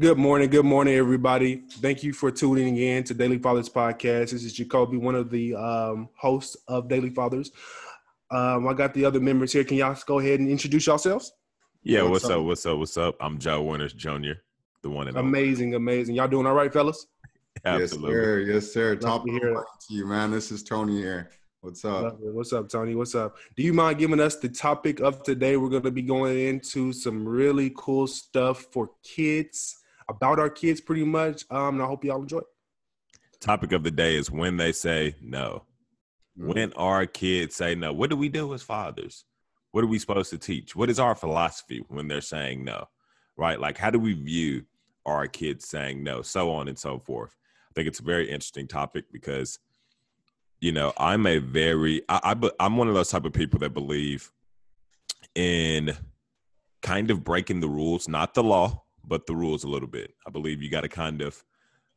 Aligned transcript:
Good 0.00 0.18
morning. 0.18 0.50
Good 0.50 0.64
morning, 0.64 0.96
everybody. 0.96 1.62
Thank 1.70 2.02
you 2.02 2.12
for 2.12 2.32
tuning 2.32 2.78
in 2.78 3.04
to 3.04 3.14
Daily 3.14 3.38
Fathers 3.38 3.68
Podcast. 3.68 4.32
This 4.32 4.42
is 4.42 4.52
Jacoby, 4.52 4.96
one 4.96 5.14
of 5.14 5.30
the 5.30 5.54
um, 5.54 6.08
hosts 6.16 6.56
of 6.66 6.88
Daily 6.88 7.10
Fathers. 7.10 7.52
Um, 8.28 8.66
I 8.66 8.72
got 8.72 8.92
the 8.92 9.04
other 9.04 9.20
members 9.20 9.52
here. 9.52 9.62
Can 9.62 9.76
y'all 9.76 9.96
go 10.04 10.18
ahead 10.18 10.40
and 10.40 10.48
introduce 10.48 10.88
yourselves? 10.88 11.32
Yeah, 11.84 12.02
what's, 12.02 12.10
what's 12.10 12.24
up? 12.24 12.30
up? 12.32 12.44
What's 12.44 12.66
up? 12.66 12.78
What's 12.78 12.96
up? 12.96 13.16
I'm 13.20 13.38
Joe 13.38 13.62
Winters 13.62 13.92
Jr., 13.92 14.32
the 14.82 14.90
one 14.90 15.06
and 15.06 15.16
amazing, 15.16 15.76
only. 15.76 15.76
amazing. 15.76 16.16
Y'all 16.16 16.26
doing 16.26 16.44
all 16.44 16.54
right, 16.54 16.72
fellas? 16.72 17.06
Absolutely. 17.64 18.16
Yes, 18.16 18.24
sir. 18.24 18.40
Yes, 18.40 18.72
sir. 18.72 18.96
Top 18.96 19.20
of 19.20 19.26
to 19.28 19.64
you, 19.90 20.06
man. 20.08 20.32
This 20.32 20.50
is 20.50 20.64
Tony 20.64 20.96
here. 20.96 21.30
What's 21.60 21.84
up? 21.84 22.16
What's 22.18 22.52
up, 22.52 22.68
Tony? 22.68 22.96
What's 22.96 23.14
up? 23.14 23.36
Do 23.56 23.62
you 23.62 23.72
mind 23.72 23.98
giving 23.98 24.18
us 24.18 24.34
the 24.34 24.48
topic 24.48 24.98
of 24.98 25.22
today? 25.22 25.56
We're 25.56 25.68
going 25.68 25.84
to 25.84 25.92
be 25.92 26.02
going 26.02 26.36
into 26.36 26.92
some 26.92 27.24
really 27.24 27.72
cool 27.76 28.08
stuff 28.08 28.66
for 28.72 28.90
kids 29.04 29.82
about 30.08 30.38
our 30.38 30.50
kids 30.50 30.80
pretty 30.80 31.04
much. 31.04 31.44
Um, 31.50 31.74
and 31.74 31.82
I 31.82 31.86
hope 31.86 32.04
y'all 32.04 32.22
enjoy 32.22 32.38
it. 32.38 32.44
Topic 33.40 33.72
of 33.72 33.82
the 33.82 33.90
day 33.90 34.16
is 34.16 34.30
when 34.30 34.56
they 34.56 34.72
say 34.72 35.16
no. 35.20 35.64
Mm-hmm. 36.38 36.52
When 36.52 36.72
our 36.74 37.06
kids 37.06 37.56
say 37.56 37.74
no, 37.74 37.92
what 37.92 38.10
do 38.10 38.16
we 38.16 38.28
do 38.28 38.54
as 38.54 38.62
fathers? 38.62 39.24
What 39.72 39.84
are 39.84 39.88
we 39.88 39.98
supposed 39.98 40.30
to 40.30 40.38
teach? 40.38 40.76
What 40.76 40.90
is 40.90 41.00
our 41.00 41.14
philosophy 41.14 41.84
when 41.88 42.08
they're 42.08 42.20
saying 42.20 42.64
no? 42.64 42.88
Right? 43.36 43.58
Like, 43.58 43.76
how 43.76 43.90
do 43.90 43.98
we 43.98 44.14
view 44.14 44.64
our 45.04 45.26
kids 45.26 45.68
saying 45.68 46.02
no? 46.02 46.22
So 46.22 46.50
on 46.52 46.68
and 46.68 46.78
so 46.78 47.00
forth. 47.00 47.34
I 47.68 47.72
think 47.74 47.88
it's 47.88 48.00
a 48.00 48.04
very 48.04 48.26
interesting 48.26 48.68
topic 48.68 49.06
because, 49.12 49.58
you 50.60 50.70
know, 50.70 50.92
I'm 50.96 51.26
a 51.26 51.38
very, 51.38 52.02
I, 52.08 52.34
I 52.40 52.50
I'm 52.60 52.76
one 52.76 52.88
of 52.88 52.94
those 52.94 53.10
type 53.10 53.24
of 53.24 53.32
people 53.32 53.58
that 53.60 53.74
believe 53.74 54.30
in 55.34 55.96
kind 56.82 57.10
of 57.10 57.24
breaking 57.24 57.60
the 57.60 57.68
rules, 57.68 58.08
not 58.08 58.34
the 58.34 58.44
law, 58.44 58.83
but 59.06 59.26
the 59.26 59.36
rules 59.36 59.64
a 59.64 59.68
little 59.68 59.88
bit. 59.88 60.14
I 60.26 60.30
believe 60.30 60.62
you 60.62 60.70
got 60.70 60.82
to 60.82 60.88
kind 60.88 61.22
of, 61.22 61.44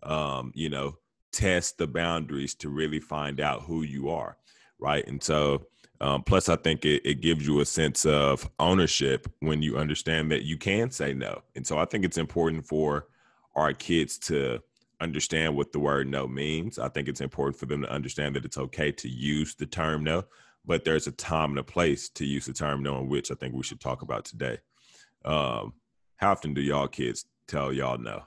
um, 0.03 0.51
you 0.55 0.69
know, 0.69 0.97
test 1.31 1.77
the 1.77 1.87
boundaries 1.87 2.55
to 2.55 2.69
really 2.69 2.99
find 2.99 3.39
out 3.39 3.63
who 3.63 3.83
you 3.83 4.09
are, 4.09 4.37
right? 4.79 5.05
And 5.07 5.21
so, 5.21 5.67
um, 5.99 6.23
plus, 6.23 6.47
I 6.47 6.55
think 6.55 6.85
it, 6.85 7.01
it 7.05 7.21
gives 7.21 7.47
you 7.47 7.59
a 7.59 7.65
sense 7.65 8.05
of 8.05 8.49
ownership 8.59 9.27
when 9.39 9.61
you 9.61 9.77
understand 9.77 10.31
that 10.31 10.43
you 10.43 10.57
can 10.57 10.91
say 10.91 11.13
no. 11.13 11.41
And 11.55 11.65
so, 11.65 11.77
I 11.79 11.85
think 11.85 12.05
it's 12.05 12.17
important 12.17 12.67
for 12.67 13.07
our 13.55 13.73
kids 13.73 14.17
to 14.19 14.59
understand 14.99 15.55
what 15.55 15.71
the 15.71 15.79
word 15.79 16.07
no 16.07 16.27
means. 16.27 16.79
I 16.79 16.89
think 16.89 17.07
it's 17.07 17.21
important 17.21 17.59
for 17.59 17.65
them 17.65 17.81
to 17.81 17.91
understand 17.91 18.35
that 18.35 18.45
it's 18.45 18.57
okay 18.57 18.91
to 18.93 19.09
use 19.09 19.55
the 19.55 19.65
term 19.65 20.03
no, 20.03 20.25
but 20.65 20.83
there's 20.83 21.07
a 21.07 21.11
time 21.11 21.51
and 21.51 21.59
a 21.59 21.63
place 21.63 22.09
to 22.09 22.25
use 22.25 22.45
the 22.45 22.53
term 22.53 22.83
no, 22.83 22.99
in 22.99 23.09
which 23.09 23.31
I 23.31 23.35
think 23.35 23.53
we 23.53 23.63
should 23.63 23.79
talk 23.79 24.01
about 24.01 24.25
today. 24.25 24.57
Um, 25.25 25.73
how 26.17 26.31
often 26.31 26.53
do 26.53 26.61
y'all 26.61 26.87
kids 26.87 27.25
tell 27.47 27.71
y'all 27.71 27.97
no? 27.97 28.23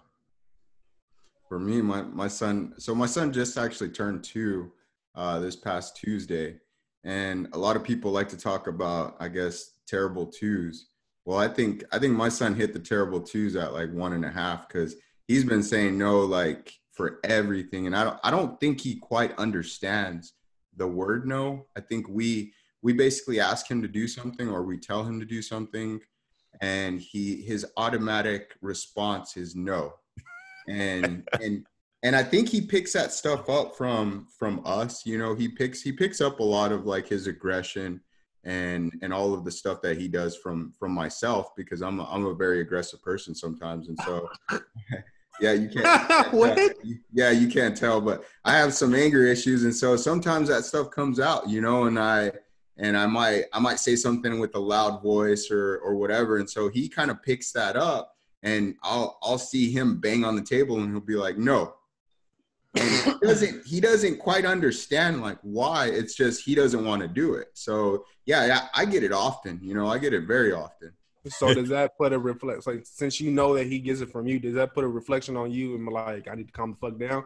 For 1.49 1.59
me, 1.59 1.83
my 1.83 2.03
my 2.03 2.29
son. 2.29 2.75
So 2.79 2.95
my 2.95 3.07
son 3.07 3.33
just 3.33 3.59
actually 3.59 3.91
turned 3.91 4.23
two 4.23 4.73
uh, 5.17 5.41
this 5.41 5.57
past 5.57 5.97
Tuesday, 5.97 6.61
and 7.05 7.49
a 7.53 7.59
lot 7.59 7.77
of 7.77 7.83
people 7.83 8.13
like 8.13 8.29
to 8.29 8.37
talk 8.37 8.69
about, 8.69 9.17
I 9.19 9.29
guess, 9.29 9.73
terrible 9.87 10.27
twos. 10.27 10.87
Well, 11.25 11.39
I 11.39 11.49
think 11.49 11.83
I 11.93 11.99
think 11.99 12.15
my 12.15 12.29
son 12.29 12.55
hit 12.55 12.73
the 12.73 12.79
terrible 12.79 13.21
twos 13.21 13.57
at 13.57 13.75
like 13.75 13.93
one 13.93 14.13
and 14.13 14.25
a 14.25 14.31
half 14.31 14.69
because 14.69 14.95
he's 15.27 15.45
been 15.45 15.63
saying 15.63 15.99
no 15.99 16.21
like 16.21 16.73
for 16.93 17.19
everything, 17.25 17.87
and 17.87 17.97
I 17.97 18.05
don't 18.05 18.21
I 18.23 18.31
don't 18.31 18.59
think 18.61 18.81
he 18.81 18.97
quite 18.97 19.37
understands 19.37 20.35
the 20.77 20.87
word 20.87 21.27
no. 21.27 21.67
I 21.77 21.81
think 21.81 22.09
we 22.09 22.53
we 22.83 22.93
basically 22.93 23.41
ask 23.41 23.69
him 23.69 23.83
to 23.83 23.89
do 23.89 24.07
something 24.07 24.49
or 24.49 24.63
we 24.63 24.79
tell 24.79 25.03
him 25.03 25.19
to 25.19 25.27
do 25.27 25.43
something 25.43 26.01
and 26.61 27.01
he 27.01 27.43
his 27.43 27.67
automatic 27.77 28.55
response 28.61 29.37
is 29.37 29.55
no. 29.57 29.95
And 30.69 31.27
and 31.41 31.65
and 32.03 32.17
i 32.17 32.23
think 32.23 32.49
he 32.49 32.61
picks 32.61 32.93
that 32.93 33.13
stuff 33.13 33.49
up 33.49 33.77
from 33.77 34.27
from 34.39 34.63
us 34.65 35.05
you 35.05 35.19
know 35.19 35.35
he 35.35 35.49
picks 35.49 35.83
he 35.83 35.93
picks 35.93 36.21
up 36.21 36.41
a 36.41 36.45
lot 36.45 36.73
of 36.73 36.87
like 36.87 37.09
his 37.09 37.27
aggression 37.27 38.01
and 38.45 38.93
and 39.03 39.13
all 39.13 39.35
of 39.35 39.45
the 39.45 39.51
stuff 39.51 39.83
that 39.83 39.99
he 39.99 40.09
does 40.09 40.37
from 40.37 40.73
from 40.79 40.93
myself 40.93 41.55
because 41.57 41.83
i'm 41.83 42.01
a, 42.01 42.05
i'm 42.05 42.27
a 42.27 42.35
very 42.35 42.61
aggressive 42.61 43.03
person 43.03 43.35
sometimes. 43.35 43.89
And 43.89 43.99
so 44.05 44.29
yeah 45.41 45.53
you 45.53 45.69
can't, 45.69 46.33
what? 46.33 46.59
yeah 47.13 47.31
you 47.31 47.49
can't 47.49 47.77
tell 47.77 48.01
but 48.01 48.25
i 48.45 48.57
have 48.57 48.73
some 48.73 48.95
anger 48.95 49.27
issues. 49.27 49.65
And 49.65 49.75
so 49.75 49.97
sometimes 49.97 50.49
that 50.49 50.65
stuff 50.65 50.91
comes 50.91 51.21
out 51.21 51.49
you 51.49 51.61
know 51.61 51.85
and 51.85 51.99
i 51.99 52.33
and 52.81 52.97
I 52.97 53.07
might 53.07 53.45
I 53.53 53.61
might 53.61 53.79
say 53.79 53.95
something 53.95 54.41
with 54.41 54.55
a 54.55 54.59
loud 54.59 55.03
voice 55.03 55.51
or 55.51 55.79
or 55.79 55.95
whatever. 55.95 56.39
And 56.39 56.49
so 56.49 56.69
he 56.69 56.89
kind 56.89 57.11
of 57.11 57.23
picks 57.23 57.53
that 57.53 57.77
up 57.77 58.17
and 58.43 58.75
I'll 58.83 59.19
I'll 59.23 59.39
see 59.39 59.71
him 59.71 60.01
bang 60.01 60.25
on 60.25 60.35
the 60.35 60.43
table 60.43 60.81
and 60.81 60.91
he'll 60.91 61.01
be 61.01 61.15
like, 61.15 61.37
no. 61.37 61.75
And 62.75 62.89
he 62.89 63.13
doesn't 63.27 63.67
he 63.67 63.81
doesn't 63.81 64.19
quite 64.19 64.47
understand 64.47 65.21
like 65.21 65.39
why. 65.43 65.89
It's 65.89 66.15
just 66.15 66.43
he 66.43 66.55
doesn't 66.55 66.85
want 66.85 67.03
to 67.03 67.09
do 67.09 67.35
it. 67.35 67.49
So 67.53 68.07
yeah, 68.25 68.47
yeah, 68.47 68.69
I 68.75 68.87
get 68.87 69.05
it 69.05 69.13
often. 69.13 69.61
You 69.63 69.75
know, 69.75 69.87
I 69.87 69.99
get 69.99 70.15
it 70.15 70.27
very 70.27 70.53
often. 70.53 70.93
So 71.29 71.53
does 71.53 71.69
that 71.69 71.99
put 71.99 72.15
a 72.15 72.19
reflect 72.19 72.67
like 72.67 72.81
since 72.85 73.21
you 73.21 73.31
know 73.31 73.55
that 73.55 73.67
he 73.67 73.79
gets 73.79 74.01
it 74.01 74.11
from 74.11 74.27
you, 74.27 74.39
does 74.39 74.55
that 74.55 74.73
put 74.73 74.85
a 74.85 74.89
reflection 74.89 75.37
on 75.37 75.51
you 75.51 75.75
and 75.75 75.87
like 75.87 76.29
I 76.29 76.35
need 76.35 76.47
to 76.47 76.53
calm 76.53 76.71
the 76.71 76.77
fuck 76.79 76.99
down? 76.99 77.25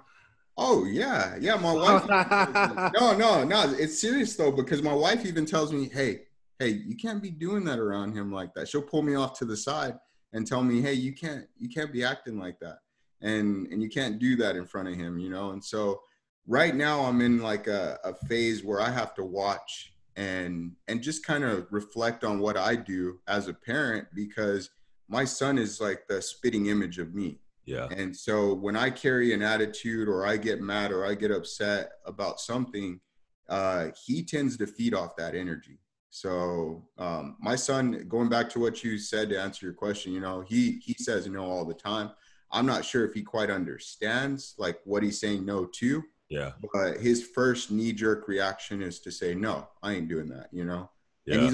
Oh 0.56 0.84
yeah, 0.84 1.36
yeah. 1.40 1.56
My 1.56 1.72
wife. 1.72 2.06
no, 2.94 3.16
no, 3.16 3.44
no. 3.44 3.74
It's 3.78 4.00
serious 4.00 4.36
though 4.36 4.52
because 4.52 4.82
my 4.82 4.94
wife 4.94 5.26
even 5.26 5.46
tells 5.46 5.72
me, 5.72 5.88
"Hey, 5.88 6.22
hey, 6.58 6.68
you 6.68 6.96
can't 6.96 7.22
be 7.22 7.30
doing 7.30 7.64
that 7.64 7.78
around 7.78 8.12
him 8.12 8.32
like 8.32 8.54
that." 8.54 8.68
She'll 8.68 8.82
pull 8.82 9.02
me 9.02 9.14
off 9.14 9.36
to 9.38 9.44
the 9.44 9.56
side 9.56 9.94
and 10.32 10.46
tell 10.46 10.62
me, 10.62 10.80
"Hey, 10.80 10.94
you 10.94 11.12
can't, 11.12 11.46
you 11.58 11.68
can't 11.68 11.92
be 11.92 12.04
acting 12.04 12.38
like 12.38 12.60
that, 12.60 12.78
and 13.20 13.66
and 13.68 13.82
you 13.82 13.88
can't 13.88 14.18
do 14.18 14.36
that 14.36 14.54
in 14.54 14.66
front 14.66 14.88
of 14.88 14.94
him," 14.94 15.18
you 15.18 15.28
know. 15.28 15.50
And 15.50 15.64
so 15.64 16.00
right 16.46 16.74
now 16.74 17.00
I'm 17.00 17.20
in 17.20 17.40
like 17.40 17.66
a, 17.66 17.98
a 18.04 18.14
phase 18.26 18.62
where 18.62 18.80
I 18.80 18.90
have 18.90 19.14
to 19.14 19.24
watch 19.24 19.92
and 20.16 20.72
and 20.86 21.02
just 21.02 21.26
kind 21.26 21.44
of 21.44 21.66
reflect 21.70 22.22
on 22.22 22.38
what 22.38 22.56
I 22.56 22.76
do 22.76 23.18
as 23.26 23.48
a 23.48 23.54
parent 23.54 24.06
because 24.14 24.70
my 25.08 25.24
son 25.24 25.58
is 25.58 25.80
like 25.80 26.06
the 26.08 26.22
spitting 26.22 26.66
image 26.66 26.98
of 26.98 27.14
me 27.14 27.40
yeah. 27.64 27.88
And 27.90 28.14
so 28.14 28.54
when 28.54 28.76
I 28.76 28.90
carry 28.90 29.32
an 29.32 29.42
attitude 29.42 30.08
or 30.08 30.26
I 30.26 30.36
get 30.36 30.60
mad 30.60 30.92
or 30.92 31.06
I 31.06 31.14
get 31.14 31.30
upset 31.30 31.92
about 32.04 32.40
something, 32.40 33.00
uh, 33.48 33.88
he 34.06 34.22
tends 34.22 34.56
to 34.58 34.66
feed 34.66 34.94
off 34.94 35.16
that 35.16 35.34
energy. 35.34 35.78
So 36.10 36.86
um, 36.98 37.36
my 37.40 37.56
son, 37.56 38.06
going 38.08 38.28
back 38.28 38.48
to 38.50 38.60
what 38.60 38.84
you 38.84 38.98
said 38.98 39.28
to 39.30 39.40
answer 39.40 39.66
your 39.66 39.74
question, 39.74 40.12
you 40.12 40.20
know, 40.20 40.42
he 40.42 40.78
he 40.84 40.94
says 40.94 41.26
no 41.26 41.44
all 41.44 41.64
the 41.64 41.74
time. 41.74 42.10
I'm 42.52 42.66
not 42.66 42.84
sure 42.84 43.04
if 43.04 43.14
he 43.14 43.22
quite 43.22 43.50
understands 43.50 44.54
like 44.58 44.78
what 44.84 45.02
he's 45.02 45.18
saying 45.18 45.44
no 45.44 45.66
to. 45.66 46.04
Yeah. 46.28 46.52
But 46.72 46.98
his 47.00 47.26
first 47.26 47.70
knee 47.70 47.92
jerk 47.92 48.28
reaction 48.28 48.80
is 48.80 49.00
to 49.00 49.10
say 49.10 49.34
no, 49.34 49.68
I 49.82 49.94
ain't 49.94 50.08
doing 50.08 50.28
that. 50.28 50.48
You 50.52 50.64
know. 50.64 50.90
Yeah. 51.26 51.52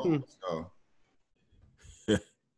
Old, 0.00 0.24
so 0.42 0.70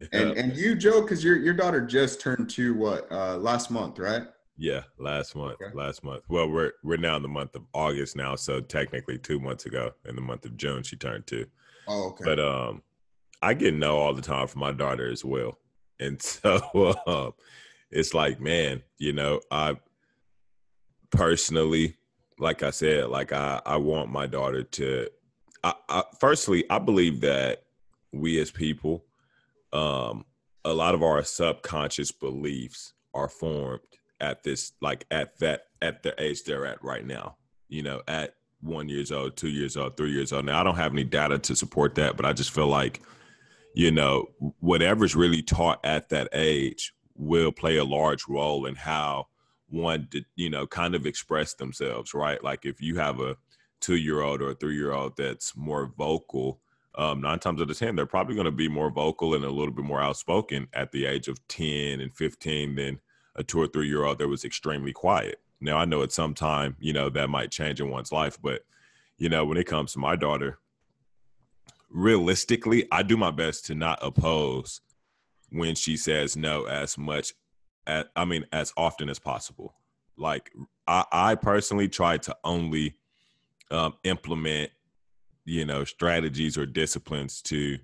and 0.13 0.31
and 0.37 0.57
you, 0.57 0.75
Joe, 0.75 1.03
because 1.03 1.25
your 1.25 1.37
your 1.37 1.55
daughter 1.55 1.81
just 1.81 2.21
turned 2.21 2.49
two 2.49 2.75
what 2.75 3.11
uh, 3.11 3.37
last 3.37 3.71
month, 3.71 3.99
right? 3.99 4.23
Yeah, 4.57 4.83
last 4.99 5.35
month. 5.37 5.59
Okay. 5.63 5.75
Last 5.75 6.05
month. 6.05 6.23
Well, 6.29 6.49
we're 6.49 6.73
we're 6.83 6.97
now 6.97 7.17
in 7.17 7.23
the 7.23 7.29
month 7.29 7.55
of 7.55 7.63
August 7.75 8.17
now, 8.17 8.37
so 8.37 8.61
technically 8.61 9.19
two 9.19 9.41
months 9.41 9.67
ago, 9.67 9.93
in 10.05 10.15
the 10.15 10.21
month 10.21 10.45
of 10.45 10.57
June, 10.57 10.83
she 10.83 10.97
turned 10.97 11.27
two. 11.27 11.47
Oh, 11.87 12.09
okay. 12.09 12.25
But 12.25 12.41
um, 12.41 12.83
I 13.43 13.55
get 13.55 13.75
no 13.75 13.97
all 13.97 14.15
the 14.15 14.23
time 14.23 14.47
from 14.47 14.61
my 14.61 14.73
daughter 14.73 15.11
as 15.11 15.25
well, 15.25 15.59
and 16.01 16.21
so 16.23 16.95
um, 17.07 17.33
it's 17.91 18.15
like, 18.15 18.41
man, 18.41 18.83
you 18.99 19.13
know, 19.13 19.41
I 19.51 19.77
personally, 21.11 21.97
like 22.39 22.63
I 22.63 22.71
said, 22.71 23.09
like 23.09 23.33
I 23.33 23.61
I 23.67 23.77
want 23.77 24.11
my 24.11 24.27
daughter 24.27 24.63
to. 24.63 25.09
I, 25.65 25.75
I 25.89 26.03
firstly, 26.21 26.65
I 26.71 26.79
believe 26.79 27.21
that 27.23 27.65
we 28.13 28.41
as 28.41 28.53
people 28.53 29.05
um, 29.73 30.25
a 30.65 30.73
lot 30.73 30.95
of 30.95 31.03
our 31.03 31.23
subconscious 31.23 32.13
beliefs 32.13 32.95
are 33.15 33.29
formed 33.29 33.81
at 34.21 34.43
this 34.43 34.73
like 34.81 35.07
at 35.11 35.39
that 35.39 35.63
at 35.81 36.03
the 36.03 36.15
age 36.21 36.43
they're 36.43 36.67
at 36.67 36.83
right 36.83 37.07
now 37.07 37.37
you 37.69 37.83
know 37.83 38.03
at 38.09 38.35
one 38.61 38.89
years 38.89 39.13
old 39.13 39.37
two 39.37 39.49
years 39.49 39.77
old 39.77 39.97
three 39.97 40.11
years 40.11 40.33
old. 40.33 40.45
Now 40.45 40.61
i 40.61 40.65
don't 40.65 40.77
have 40.77 40.93
any 40.93 41.05
data 41.05 41.39
to 41.39 41.55
support 41.55 41.95
that 41.95 42.17
but 42.17 42.27
i 42.27 42.33
just 42.33 42.51
feel 42.51 42.67
like 42.67 43.01
you 43.75 43.93
know 43.93 44.27
whatever's 44.59 45.15
really 45.15 45.43
taught 45.43 45.79
at 45.85 46.09
that 46.09 46.29
age 46.33 46.93
will 47.15 47.53
play 47.53 47.77
a 47.77 47.85
large 47.85 48.27
role 48.29 48.67
in 48.67 48.75
how 48.75 49.27
one 49.69 50.09
you 50.37 50.51
know 50.51 50.67
kind 50.67 50.95
of 50.95 51.07
express 51.07 51.55
themselves 51.55 52.15
right? 52.15 52.43
Like 52.43 52.65
if 52.65 52.81
you 52.81 52.97
have 52.97 53.21
a 53.21 53.37
two 53.81 53.97
year 53.97 54.23
old 54.23 54.41
or 54.41 54.51
a 54.51 54.55
three 54.55 54.77
year 54.77 54.93
old 54.93 55.17
that's 55.17 55.57
more 55.57 55.93
vocal 55.97 56.61
um, 56.99 57.21
nine 57.21 57.39
times 57.39 57.63
out 57.63 57.71
of 57.71 57.79
10, 57.79 57.95
they're 57.95 58.07
probably 58.07 58.35
going 58.35 58.45
to 58.45 58.51
be 58.51 58.69
more 58.69 58.91
vocal 58.91 59.35
and 59.35 59.45
a 59.45 59.51
little 59.51 59.73
bit 59.73 59.85
more 59.85 60.03
outspoken 60.03 60.67
at 60.75 60.91
the 60.91 61.07
age 61.07 61.29
of 61.29 61.47
10 61.47 62.01
and 62.01 62.13
15 62.15 62.75
than 62.75 63.01
a 63.37 63.45
two 63.45 63.61
or 63.61 63.69
three 63.69 63.87
year 63.87 64.05
old 64.05 64.19
that 64.19 64.27
was 64.27 64.45
extremely 64.45 64.93
quiet. 64.93 65.41
Now, 65.61 65.79
I 65.79 65.85
know 65.85 66.03
at 66.03 66.13
some 66.13 66.35
time, 66.35 66.77
you 66.81 66.93
know, 66.93 67.09
that 67.11 67.31
might 67.31 67.53
change 67.53 67.81
in 67.81 67.89
one's 67.89 68.11
life, 68.11 68.37
but, 68.43 68.63
you 69.17 69.29
know, 69.29 69.45
when 69.45 69.59
it 69.59 69.67
comes 69.67 69.93
to 69.93 70.01
my 70.01 70.17
daughter, 70.17 70.59
realistically, 71.89 72.87
I 72.91 73.05
do 73.05 73.17
my 73.17 73.31
best 73.31 73.67
to 73.67 73.77
not 73.77 74.01
oppose 74.03 74.81
when 75.51 75.77
she 75.77 75.97
says 75.97 76.37
no 76.37 76.65
as 76.65 76.99
much 76.99 77.33
at, 77.87 78.09
I 78.17 78.25
mean, 78.25 78.45
as 78.53 78.73
often 78.77 79.09
as 79.09 79.21
possible. 79.21 79.75
Like 80.17 80.51
I, 80.89 81.05
I 81.13 81.35
personally 81.37 81.89
try 81.89 82.19
to 82.19 82.37
only 82.43 82.97
um, 83.71 83.95
implement, 84.03 84.73
you 85.49 85.65
know, 85.65 85.85
strategies 85.85 86.59
or 86.59 86.67
disciplines 86.67 87.41
to 87.43 87.79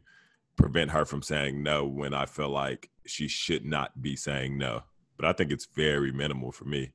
prevent 0.57 0.91
her 0.91 1.05
from 1.05 1.23
saying 1.23 1.63
no 1.63 1.87
when 1.87 2.13
I 2.13 2.27
feel 2.27 2.51
like 2.51 2.91
she 3.07 3.27
should 3.27 3.65
not 3.65 4.03
be 4.03 4.17
saying 4.17 4.59
no. 4.59 4.83
But 5.17 5.27
I 5.27 5.33
think 5.33 5.51
it's 5.51 5.67
very 5.67 6.13
minimal 6.13 6.53
for 6.53 6.67
me. 6.67 6.93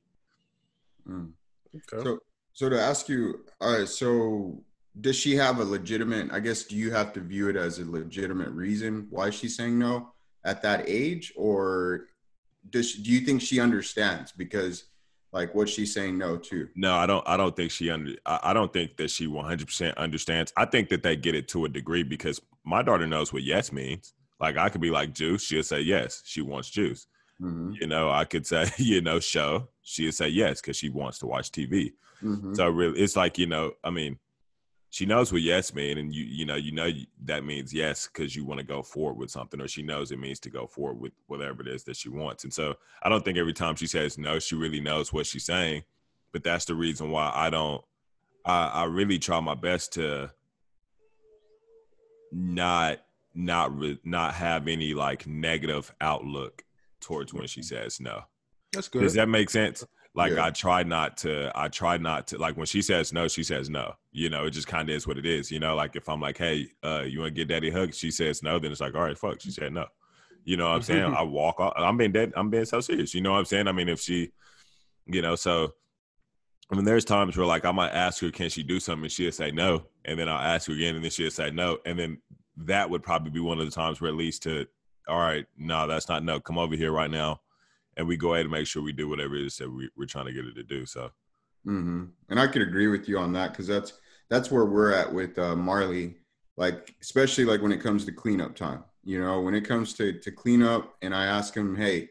Mm. 1.08 1.32
Okay. 1.74 2.04
So, 2.04 2.18
so 2.52 2.68
to 2.68 2.80
ask 2.80 3.08
you, 3.08 3.44
all 3.60 3.78
right, 3.78 3.88
so 3.88 4.62
does 5.00 5.16
she 5.16 5.34
have 5.36 5.58
a 5.58 5.64
legitimate? 5.64 6.32
I 6.32 6.40
guess 6.40 6.64
do 6.64 6.76
you 6.76 6.92
have 6.92 7.12
to 7.14 7.20
view 7.20 7.48
it 7.48 7.56
as 7.56 7.78
a 7.78 7.90
legitimate 7.90 8.50
reason 8.50 9.06
why 9.10 9.30
she's 9.30 9.56
saying 9.56 9.78
no 9.78 10.12
at 10.44 10.62
that 10.62 10.88
age, 10.88 11.32
or 11.36 12.06
does 12.70 12.90
she, 12.90 13.02
do 13.02 13.10
you 13.10 13.20
think 13.20 13.42
she 13.42 13.60
understands 13.60 14.32
because 14.32 14.84
like 15.32 15.54
what 15.54 15.68
she's 15.68 15.94
saying 15.94 16.18
no 16.18 16.36
to? 16.36 16.68
No, 16.74 16.94
I 16.94 17.06
don't. 17.06 17.26
I 17.26 17.36
don't 17.36 17.54
think 17.54 17.70
she 17.70 17.90
under. 17.90 18.14
I 18.26 18.52
don't 18.52 18.72
think 18.72 18.96
that 18.96 19.10
she 19.10 19.26
100 19.26 19.66
percent 19.66 19.98
understands. 19.98 20.52
I 20.56 20.64
think 20.64 20.88
that 20.88 21.02
they 21.02 21.16
get 21.16 21.34
it 21.34 21.48
to 21.48 21.64
a 21.64 21.68
degree 21.68 22.02
because 22.02 22.40
my 22.64 22.82
daughter 22.82 23.06
knows 23.06 23.32
what 23.32 23.42
yes 23.42 23.72
means. 23.72 24.14
Like 24.40 24.56
I 24.56 24.68
could 24.68 24.80
be 24.80 24.90
like 24.90 25.12
juice, 25.12 25.44
she'll 25.44 25.62
say 25.62 25.80
yes, 25.80 26.22
she 26.24 26.40
wants 26.40 26.70
juice. 26.70 27.06
Mm-hmm. 27.40 27.72
You 27.80 27.86
know, 27.86 28.10
I 28.10 28.24
could 28.24 28.46
say 28.46 28.66
you 28.78 29.00
know 29.00 29.20
show, 29.20 29.68
she'll 29.82 30.12
say 30.12 30.28
yes 30.28 30.60
because 30.60 30.76
she 30.76 30.88
wants 30.88 31.18
to 31.18 31.26
watch 31.26 31.52
TV. 31.52 31.92
Mm-hmm. 32.22 32.54
So 32.54 32.68
really, 32.68 33.00
it's 33.00 33.16
like 33.16 33.38
you 33.38 33.46
know, 33.46 33.72
I 33.84 33.90
mean, 33.90 34.18
she 34.90 35.06
knows 35.06 35.32
what 35.32 35.42
yes 35.42 35.72
means, 35.72 35.98
and 35.98 36.12
you 36.12 36.24
you 36.24 36.44
know 36.44 36.56
you 36.56 36.72
know 36.72 36.90
that 37.24 37.44
means 37.44 37.72
yes 37.72 38.08
because 38.12 38.34
you 38.34 38.44
want 38.44 38.58
to 38.58 38.66
go 38.66 38.82
forward 38.82 39.16
with 39.16 39.30
something, 39.30 39.60
or 39.60 39.68
she 39.68 39.82
knows 39.82 40.10
it 40.10 40.18
means 40.18 40.40
to 40.40 40.50
go 40.50 40.66
forward 40.66 41.00
with 41.00 41.12
whatever 41.28 41.62
it 41.62 41.68
is 41.68 41.84
that 41.84 41.96
she 41.96 42.08
wants. 42.08 42.42
And 42.42 42.52
so 42.52 42.74
I 43.02 43.08
don't 43.08 43.24
think 43.24 43.38
every 43.38 43.52
time 43.52 43.76
she 43.76 43.86
says 43.86 44.18
no, 44.18 44.40
she 44.40 44.56
really 44.56 44.80
knows 44.80 45.12
what 45.12 45.26
she's 45.26 45.44
saying. 45.44 45.84
But 46.32 46.42
that's 46.42 46.64
the 46.64 46.74
reason 46.74 47.10
why 47.10 47.30
I 47.32 47.50
don't. 47.50 47.82
I, 48.44 48.66
I 48.66 48.84
really 48.84 49.18
try 49.18 49.38
my 49.38 49.54
best 49.54 49.92
to 49.94 50.32
not 52.32 52.98
not 53.32 53.76
re- 53.76 54.00
not 54.04 54.34
have 54.34 54.66
any 54.66 54.94
like 54.94 55.24
negative 55.26 55.94
outlook 56.00 56.64
towards 57.00 57.32
when 57.32 57.46
she 57.46 57.60
mm-hmm. 57.60 57.76
says 57.76 58.00
no. 58.00 58.22
That's 58.72 58.88
good. 58.88 59.02
Does 59.02 59.14
that 59.14 59.28
make 59.28 59.50
sense? 59.50 59.84
Like 60.14 60.32
yeah. 60.32 60.44
I 60.44 60.50
try 60.50 60.82
not 60.82 61.18
to, 61.18 61.52
I 61.54 61.68
try 61.68 61.96
not 61.96 62.28
to, 62.28 62.38
like 62.38 62.56
when 62.56 62.66
she 62.66 62.82
says 62.82 63.12
no, 63.12 63.28
she 63.28 63.44
says 63.44 63.70
no. 63.70 63.94
You 64.10 64.28
know, 64.28 64.46
it 64.46 64.50
just 64.50 64.66
kind 64.66 64.90
of 64.90 64.96
is 64.96 65.06
what 65.06 65.18
it 65.18 65.26
is. 65.26 65.50
You 65.50 65.60
know, 65.60 65.76
like 65.76 65.94
if 65.94 66.08
I'm 66.08 66.20
like, 66.20 66.36
hey, 66.36 66.66
uh, 66.82 67.04
you 67.06 67.20
want 67.20 67.34
to 67.34 67.34
get 67.34 67.48
daddy 67.48 67.70
hug? 67.70 67.94
She 67.94 68.10
says 68.10 68.42
no, 68.42 68.58
then 68.58 68.72
it's 68.72 68.80
like, 68.80 68.94
all 68.94 69.02
right, 69.02 69.16
fuck. 69.16 69.40
She 69.40 69.50
said 69.50 69.72
no. 69.72 69.86
You 70.44 70.56
know 70.56 70.68
what 70.68 70.76
I'm 70.76 70.82
saying? 70.82 71.14
I 71.16 71.22
walk 71.22 71.60
off. 71.60 71.74
I'm 71.76 71.96
being 71.96 72.12
dead. 72.12 72.32
I'm 72.34 72.50
being 72.50 72.64
so 72.64 72.80
serious. 72.80 73.14
You 73.14 73.20
know 73.20 73.32
what 73.32 73.38
I'm 73.38 73.44
saying? 73.44 73.68
I 73.68 73.72
mean, 73.72 73.88
if 73.88 74.00
she, 74.00 74.32
you 75.06 75.22
know, 75.22 75.36
so 75.36 75.74
I 76.72 76.74
mean, 76.74 76.84
there's 76.84 77.04
times 77.04 77.36
where 77.36 77.46
like 77.46 77.64
I 77.64 77.72
might 77.72 77.90
ask 77.90 78.20
her, 78.22 78.30
can 78.30 78.48
she 78.48 78.64
do 78.64 78.80
something? 78.80 79.04
And 79.04 79.12
she'll 79.12 79.30
say 79.30 79.52
no. 79.52 79.84
And 80.04 80.18
then 80.18 80.28
I'll 80.28 80.40
ask 80.40 80.66
her 80.66 80.74
again, 80.74 80.96
and 80.96 81.04
then 81.04 81.10
she'll 81.12 81.30
say 81.30 81.50
no. 81.50 81.78
And 81.86 81.96
then 81.96 82.18
that 82.56 82.90
would 82.90 83.02
probably 83.02 83.30
be 83.30 83.40
one 83.40 83.60
of 83.60 83.64
the 83.64 83.72
times 83.72 84.00
where 84.00 84.10
at 84.10 84.16
least 84.16 84.42
to, 84.42 84.66
all 85.08 85.18
right, 85.18 85.46
no, 85.56 85.86
that's 85.86 86.08
not 86.08 86.24
no. 86.24 86.40
Come 86.40 86.58
over 86.58 86.74
here 86.74 86.90
right 86.90 87.10
now 87.10 87.40
and 88.00 88.08
we 88.08 88.16
go 88.16 88.32
ahead 88.32 88.46
and 88.46 88.52
make 88.52 88.66
sure 88.66 88.82
we 88.82 88.92
do 88.92 89.08
whatever 89.08 89.36
it 89.36 89.44
is 89.44 89.58
that 89.58 89.70
we, 89.70 89.90
are 90.00 90.06
trying 90.06 90.24
to 90.24 90.32
get 90.32 90.46
it 90.46 90.54
to 90.54 90.62
do. 90.62 90.86
So, 90.86 91.10
mm-hmm. 91.66 92.04
and 92.30 92.40
I 92.40 92.46
could 92.46 92.62
agree 92.62 92.88
with 92.88 93.08
you 93.08 93.18
on 93.18 93.34
that 93.34 93.52
because 93.52 93.66
that's 93.66 93.92
that's 94.30 94.50
where 94.50 94.64
we're 94.64 94.92
at 94.92 95.12
with 95.12 95.38
uh, 95.38 95.54
Marley. 95.54 96.16
Like, 96.56 96.94
especially 97.02 97.44
like 97.44 97.62
when 97.62 97.72
it 97.72 97.82
comes 97.82 98.04
to 98.06 98.12
cleanup 98.12 98.56
time. 98.56 98.84
You 99.04 99.20
know, 99.20 99.40
when 99.40 99.54
it 99.54 99.68
comes 99.68 99.92
to 99.94 100.18
to 100.18 100.32
clean 100.32 100.62
up, 100.62 100.96
and 101.02 101.14
I 101.14 101.26
ask 101.26 101.54
him, 101.54 101.76
"Hey, 101.76 102.08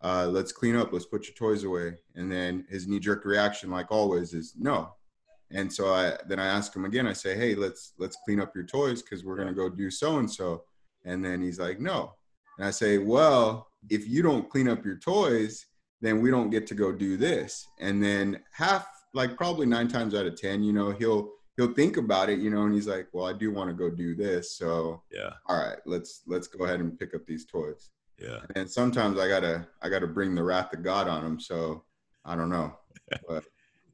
uh, 0.00 0.28
let's 0.28 0.52
clean 0.52 0.76
up. 0.76 0.92
Let's 0.92 1.06
put 1.06 1.26
your 1.26 1.34
toys 1.34 1.64
away," 1.64 1.94
and 2.14 2.30
then 2.30 2.64
his 2.68 2.86
knee 2.86 3.00
jerk 3.00 3.24
reaction, 3.24 3.70
like 3.70 3.90
always, 3.90 4.34
is 4.34 4.54
no. 4.56 4.94
And 5.50 5.72
so 5.72 5.92
I 5.92 6.16
then 6.28 6.38
I 6.38 6.46
ask 6.46 6.74
him 6.74 6.84
again. 6.84 7.06
I 7.06 7.12
say, 7.12 7.36
"Hey, 7.36 7.54
let's 7.56 7.94
let's 7.98 8.16
clean 8.24 8.40
up 8.40 8.54
your 8.54 8.64
toys 8.64 9.02
because 9.02 9.24
we're 9.24 9.36
gonna 9.36 9.52
go 9.52 9.68
do 9.68 9.90
so 9.90 10.18
and 10.18 10.30
so." 10.30 10.64
And 11.04 11.24
then 11.24 11.42
he's 11.42 11.58
like, 11.58 11.80
"No." 11.80 12.14
And 12.58 12.66
I 12.66 12.70
say, 12.70 12.98
"Well, 12.98 13.68
if 13.88 14.08
you 14.08 14.22
don't 14.22 14.48
clean 14.48 14.68
up 14.68 14.84
your 14.84 14.96
toys, 14.96 15.66
then 16.02 16.20
we 16.20 16.30
don't 16.30 16.50
get 16.50 16.66
to 16.66 16.74
go 16.74 16.92
do 16.92 17.16
this. 17.16 17.66
And 17.78 18.02
then 18.02 18.40
half, 18.52 18.86
like 19.14 19.36
probably 19.36 19.66
nine 19.66 19.88
times 19.88 20.14
out 20.14 20.26
of 20.26 20.38
ten, 20.38 20.62
you 20.62 20.72
know, 20.72 20.90
he'll 20.90 21.30
he'll 21.56 21.72
think 21.72 21.96
about 21.96 22.28
it, 22.28 22.40
you 22.40 22.50
know, 22.50 22.62
and 22.62 22.74
he's 22.74 22.88
like, 22.88 23.08
well, 23.12 23.26
I 23.26 23.32
do 23.32 23.52
want 23.52 23.70
to 23.70 23.74
go 23.74 23.88
do 23.88 24.14
this, 24.14 24.56
so 24.56 25.02
yeah, 25.10 25.30
all 25.46 25.58
right, 25.58 25.78
let's 25.86 26.22
let's 26.26 26.48
go 26.48 26.64
ahead 26.64 26.80
and 26.80 26.98
pick 26.98 27.14
up 27.14 27.24
these 27.24 27.46
toys. 27.46 27.90
Yeah, 28.18 28.40
and 28.56 28.70
sometimes 28.70 29.18
I 29.18 29.28
gotta 29.28 29.66
I 29.80 29.88
gotta 29.88 30.06
bring 30.06 30.34
the 30.34 30.42
wrath 30.42 30.72
of 30.74 30.82
God 30.82 31.08
on 31.08 31.24
him, 31.24 31.40
so 31.40 31.84
I 32.24 32.36
don't 32.36 32.50
know. 32.50 32.76
But 33.28 33.44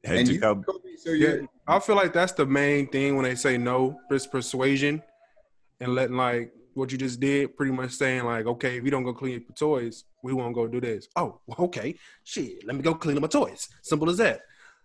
and 0.05 0.29
you, 0.29 0.39
so 0.97 1.09
yeah, 1.11 1.41
I 1.67 1.79
feel 1.79 1.97
like 1.97 2.13
that's 2.13 2.31
the 2.31 2.45
main 2.45 2.87
thing 2.87 3.17
when 3.17 3.25
they 3.25 3.35
say 3.35 3.57
no, 3.57 3.99
just 4.09 4.31
persuasion 4.31 5.03
and 5.81 5.93
letting 5.93 6.15
like 6.15 6.53
what 6.79 6.91
you 6.91 6.97
just 6.97 7.19
did, 7.19 7.55
pretty 7.55 7.71
much 7.71 7.91
saying 7.91 8.23
like, 8.23 8.45
okay, 8.45 8.77
if 8.77 8.83
you 8.83 8.91
don't 8.91 9.03
go 9.03 9.13
clean 9.13 9.37
up 9.37 9.43
your 9.43 9.55
toys, 9.55 10.05
we 10.23 10.33
won't 10.33 10.55
go 10.55 10.67
do 10.67 10.81
this. 10.81 11.07
Oh, 11.15 11.39
okay, 11.59 11.95
shit, 12.23 12.65
let 12.65 12.75
me 12.75 12.81
go 12.81 12.95
clean 12.95 13.17
up 13.17 13.21
my 13.21 13.27
toys. 13.27 13.67
Simple 13.81 14.09
as 14.09 14.17
that. 14.17 14.41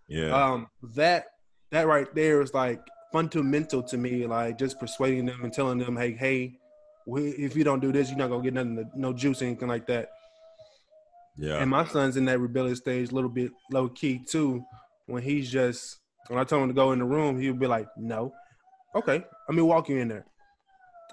Yeah. 0.09 0.31
Um, 0.31 0.69
that 0.95 1.27
that 1.71 1.87
right 1.87 2.13
there 2.15 2.43
is 2.43 2.53
like 2.53 2.81
fundamental 3.13 3.83
to 3.85 3.97
me. 3.97 4.27
Like 4.27 4.59
just 4.59 4.79
persuading 4.79 5.27
them 5.27 5.43
and 5.43 5.53
telling 5.53 5.79
them, 5.79 5.97
hey, 5.97 6.13
hey, 6.13 6.59
we, 7.07 7.31
if 7.31 7.57
you 7.57 7.65
don't 7.65 7.81
do 7.81 7.93
this, 7.93 8.09
you're 8.09 8.19
not 8.19 8.29
gonna 8.29 8.43
get 8.43 8.55
nothing, 8.55 8.91
no 8.95 9.13
juice, 9.13 9.41
anything 9.41 9.69
like 9.69 9.87
that. 9.87 10.11
Yeah. 11.39 11.57
And 11.57 11.71
my 11.71 11.85
son's 11.87 12.17
in 12.17 12.27
that 12.27 12.39
rebellious 12.39 12.79
stage, 12.79 13.11
a 13.11 13.15
little 13.15 13.31
bit 13.31 13.51
low 13.71 13.89
key 13.89 14.21
too. 14.29 14.63
When 15.07 15.23
he's 15.23 15.51
just 15.51 15.99
when 16.29 16.39
I 16.39 16.45
tell 16.45 16.63
him 16.63 16.69
to 16.69 16.75
go 16.75 16.93
in 16.93 16.99
the 16.99 17.05
room, 17.05 17.41
he'll 17.41 17.55
be 17.55 17.67
like, 17.67 17.89
no, 17.97 18.33
okay, 18.95 19.25
let 19.49 19.55
me 19.55 19.63
walk 19.63 19.89
you 19.89 19.99
in 19.99 20.09
there 20.09 20.27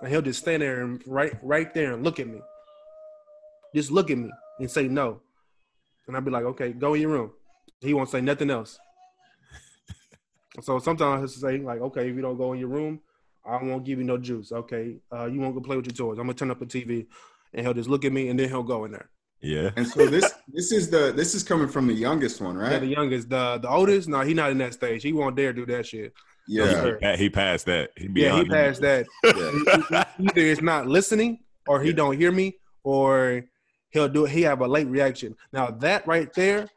and 0.01 0.09
he'll 0.11 0.21
just 0.21 0.39
stand 0.39 0.61
there 0.61 0.81
and 0.81 1.01
right 1.05 1.33
right 1.41 1.73
there 1.73 1.93
and 1.93 2.03
look 2.03 2.19
at 2.19 2.27
me. 2.27 2.41
Just 3.73 3.91
look 3.91 4.11
at 4.11 4.17
me 4.17 4.29
and 4.59 4.69
say 4.69 4.87
no. 4.87 5.21
And 6.07 6.15
I'll 6.15 6.21
be 6.21 6.31
like, 6.31 6.43
okay, 6.43 6.73
go 6.73 6.93
in 6.93 7.01
your 7.01 7.11
room. 7.11 7.31
He 7.79 7.93
won't 7.93 8.09
say 8.09 8.21
nothing 8.21 8.49
else. 8.49 8.77
so 10.61 10.79
sometimes 10.79 11.19
he'll 11.19 11.49
say, 11.49 11.59
like, 11.59 11.79
okay, 11.79 12.09
if 12.09 12.15
you 12.15 12.21
don't 12.21 12.37
go 12.37 12.53
in 12.53 12.59
your 12.59 12.67
room, 12.67 12.99
I 13.45 13.63
won't 13.63 13.85
give 13.85 13.99
you 13.99 14.03
no 14.03 14.17
juice. 14.17 14.51
Okay. 14.51 14.97
Uh, 15.11 15.25
you 15.25 15.39
won't 15.39 15.55
go 15.55 15.61
play 15.61 15.77
with 15.77 15.85
your 15.85 15.93
toys. 15.93 16.19
I'm 16.19 16.25
gonna 16.25 16.33
turn 16.33 16.51
up 16.51 16.59
the 16.59 16.65
TV 16.65 17.07
and 17.53 17.65
he'll 17.65 17.73
just 17.73 17.89
look 17.89 18.05
at 18.05 18.11
me 18.11 18.29
and 18.29 18.39
then 18.39 18.49
he'll 18.49 18.63
go 18.63 18.85
in 18.85 18.91
there. 18.91 19.09
Yeah. 19.41 19.71
And 19.75 19.87
so 19.87 20.05
this 20.05 20.31
this 20.47 20.71
is 20.71 20.89
the 20.89 21.11
this 21.15 21.33
is 21.33 21.43
coming 21.43 21.67
from 21.67 21.87
the 21.87 21.93
youngest 21.93 22.41
one, 22.41 22.55
right? 22.55 22.73
Yeah, 22.73 22.79
the 22.79 22.87
youngest. 22.87 23.29
The 23.29 23.57
the 23.57 23.69
oldest, 23.69 24.07
no, 24.07 24.21
he 24.21 24.33
not 24.33 24.51
in 24.51 24.59
that 24.59 24.73
stage. 24.73 25.01
He 25.01 25.13
won't 25.13 25.35
dare 25.35 25.53
do 25.53 25.65
that 25.65 25.87
shit. 25.87 26.13
Yeah, 26.47 27.15
he, 27.15 27.23
he, 27.23 27.29
passed 27.29 27.65
that. 27.67 27.91
He 27.95 28.09
yeah, 28.13 28.37
he 28.37 28.45
passed 28.45 28.81
that. 28.81 29.07
Yeah. 29.23 30.03
Either 30.19 30.41
it's 30.41 30.61
not 30.61 30.87
listening, 30.87 31.39
or 31.67 31.81
he 31.81 31.89
yeah. 31.89 31.95
don't 31.95 32.17
hear 32.17 32.31
me, 32.31 32.55
or 32.83 33.45
he'll 33.91 34.09
do. 34.09 34.25
He 34.25 34.41
have 34.41 34.61
a 34.61 34.67
late 34.67 34.87
reaction. 34.87 35.35
Now 35.53 35.71
that 35.71 36.05
right 36.07 36.33
there, 36.33 36.67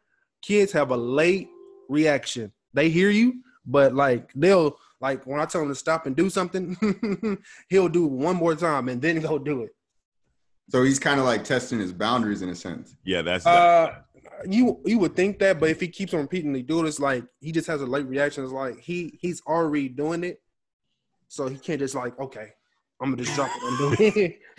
kids 0.43 0.73
have 0.73 0.91
a 0.91 0.97
late 0.97 1.49
reaction. 1.89 2.53
They 2.73 2.91
hear 2.91 3.11
you, 3.11 3.43
but 3.67 3.95
like 3.95 4.31
they'll 4.35 4.77
like 5.01 5.27
when 5.27 5.41
I 5.41 5.47
tell 5.47 5.63
him 5.63 5.69
to 5.69 5.75
stop 5.75 6.07
and 6.07 6.15
do 6.15 6.31
something, 6.31 7.39
he'll 7.69 7.89
do 7.89 8.07
one 8.07 8.37
more 8.37 8.55
time 8.55 8.89
and 8.89 9.01
then 9.01 9.21
go 9.21 9.39
do 9.39 9.63
it. 9.63 9.75
So 10.71 10.83
he's 10.83 10.99
kind 10.99 11.21
of 11.21 11.27
like 11.27 11.45
testing 11.45 11.79
his 11.79 11.93
boundaries 11.93 12.43
in 12.43 12.49
a 12.49 12.55
sense. 12.55 12.97
Yeah, 13.05 13.23
that's. 13.23 13.47
Uh, 13.47 13.97
you 14.49 14.81
you 14.85 14.99
would 14.99 15.17
think 15.17 15.39
that, 15.41 15.61
but 15.61 15.71
if 15.71 15.81
he 15.81 15.89
keeps 15.89 16.15
on 16.15 16.21
repeatedly 16.21 16.63
doing 16.63 16.85
this, 16.85 17.01
like 17.01 17.25
he 17.41 17.53
just 17.53 17.67
has 17.67 17.81
a 17.81 17.87
late 17.87 18.07
reaction. 18.07 18.45
It's 18.45 18.53
like 18.53 18.79
he 18.79 19.19
he's 19.21 19.43
already 19.47 19.89
doing 19.89 20.25
it, 20.25 20.41
so 21.29 21.49
he 21.49 21.59
can't 21.59 21.81
just 21.81 21.95
like 21.95 22.19
okay, 22.19 22.51
I'm 23.01 23.11
gonna 23.11 23.23
just 23.23 23.35
drop 23.35 23.51
it 23.55 23.63
and 23.63 23.79
do 23.79 24.05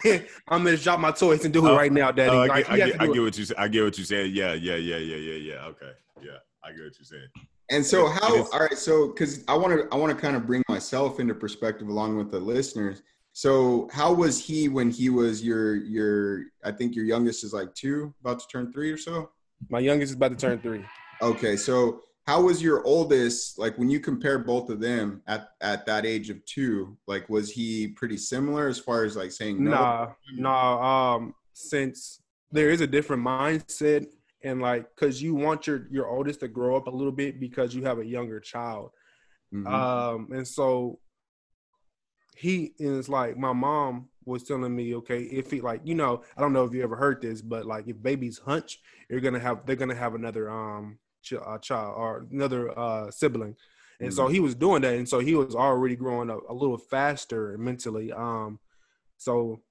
it. 0.09 0.29
I'm 0.47 0.59
gonna 0.59 0.71
just 0.71 0.83
drop 0.83 0.99
my 0.99 1.11
toys 1.11 1.45
and 1.45 1.53
do 1.53 1.65
it 1.65 1.71
oh, 1.71 1.77
right 1.77 1.91
now, 1.91 2.11
Daddy. 2.11 2.35
Oh, 2.35 2.41
I, 2.41 2.47
get, 2.47 2.69
I, 2.69 2.77
get, 2.77 3.01
I 3.01 3.07
get 3.07 3.21
what 3.21 3.37
you 3.37 3.45
I 3.57 3.67
get 3.67 3.83
what 3.83 3.97
you're 3.97 4.05
saying. 4.05 4.35
Yeah, 4.35 4.53
yeah, 4.53 4.75
yeah, 4.75 4.97
yeah, 4.97 5.15
yeah, 5.15 5.53
yeah. 5.53 5.65
Okay, 5.65 5.91
yeah, 6.21 6.37
I 6.63 6.71
get 6.71 6.83
what 6.83 6.93
you're 6.99 7.05
saying. 7.05 7.27
And 7.71 7.83
so 7.83 8.07
how? 8.07 8.43
All 8.51 8.59
right, 8.59 8.77
so 8.77 9.07
because 9.07 9.43
I 9.47 9.55
want 9.55 9.73
to 9.73 9.87
I 9.91 9.97
want 9.97 10.15
to 10.15 10.21
kind 10.21 10.35
of 10.35 10.45
bring 10.45 10.63
myself 10.69 11.19
into 11.19 11.33
perspective 11.33 11.87
along 11.87 12.17
with 12.17 12.29
the 12.29 12.39
listeners. 12.39 13.01
So 13.33 13.89
how 13.91 14.13
was 14.13 14.43
he 14.43 14.69
when 14.69 14.89
he 14.89 15.09
was 15.09 15.43
your 15.43 15.75
your 15.75 16.43
I 16.63 16.71
think 16.71 16.95
your 16.95 17.05
youngest 17.05 17.43
is 17.43 17.53
like 17.53 17.73
two, 17.73 18.13
about 18.21 18.39
to 18.39 18.47
turn 18.47 18.71
three 18.71 18.91
or 18.91 18.97
so? 18.97 19.31
My 19.69 19.79
youngest 19.79 20.11
is 20.11 20.15
about 20.15 20.31
to 20.31 20.37
turn 20.37 20.59
three. 20.59 20.85
Okay, 21.21 21.55
so 21.55 22.01
how 22.27 22.41
was 22.41 22.61
your 22.61 22.83
oldest 22.85 23.59
like 23.59 23.77
when 23.77 23.89
you 23.89 23.99
compare 23.99 24.39
both 24.39 24.69
of 24.69 24.79
them 24.79 25.21
at 25.27 25.49
at 25.61 25.85
that 25.85 26.05
age 26.05 26.29
of 26.29 26.43
two? 26.45 26.97
Like, 27.07 27.29
was 27.29 27.51
he 27.51 27.89
pretty 27.89 28.17
similar 28.17 28.67
as 28.67 28.79
far 28.79 29.03
as 29.03 29.15
like 29.15 29.31
saying 29.31 29.63
no? 29.63 29.71
Nah, 29.71 30.11
nah. 30.33 31.15
Um, 31.15 31.35
since 31.53 32.21
there 32.51 32.69
is 32.69 32.81
a 32.81 32.87
different 32.87 33.23
mindset 33.23 34.07
and 34.43 34.61
like 34.61 34.87
because 34.95 35.21
you 35.21 35.35
want 35.35 35.67
your 35.67 35.87
your 35.91 36.07
oldest 36.07 36.39
to 36.39 36.47
grow 36.47 36.77
up 36.77 36.87
a 36.87 36.91
little 36.91 37.11
bit 37.11 37.39
because 37.39 37.75
you 37.75 37.83
have 37.83 37.99
a 37.99 38.05
younger 38.05 38.39
child 38.39 38.91
mm-hmm. 39.53 39.67
um 39.67 40.29
and 40.31 40.47
so 40.47 40.99
he 42.35 42.73
is 42.77 43.09
like 43.09 43.37
my 43.37 43.53
mom 43.53 44.09
was 44.25 44.43
telling 44.43 44.75
me, 44.75 44.95
okay, 44.95 45.21
if 45.21 45.51
he 45.51 45.61
like, 45.61 45.81
you 45.83 45.95
know, 45.95 46.23
I 46.37 46.41
don't 46.41 46.53
know 46.53 46.65
if 46.65 46.73
you 46.73 46.83
ever 46.83 46.95
heard 46.95 47.21
this, 47.21 47.41
but 47.41 47.65
like 47.65 47.87
if 47.87 48.01
babies 48.01 48.39
hunch, 48.43 48.79
you're 49.09 49.21
gonna 49.21 49.39
have 49.39 49.65
they're 49.65 49.75
gonna 49.75 49.95
have 49.95 50.15
another 50.15 50.49
um 50.49 50.97
ch- 51.21 51.33
uh, 51.33 51.57
child 51.59 51.93
or 51.97 52.25
another 52.31 52.77
uh 52.77 53.11
sibling. 53.11 53.55
And 53.99 54.09
mm-hmm. 54.09 54.15
so 54.15 54.27
he 54.27 54.39
was 54.39 54.55
doing 54.55 54.81
that, 54.81 54.95
and 54.95 55.07
so 55.07 55.19
he 55.19 55.35
was 55.35 55.55
already 55.55 55.95
growing 55.95 56.29
up 56.29 56.41
a 56.49 56.53
little 56.53 56.77
faster 56.77 57.57
mentally. 57.57 58.11
Um, 58.11 58.59
so 59.17 59.61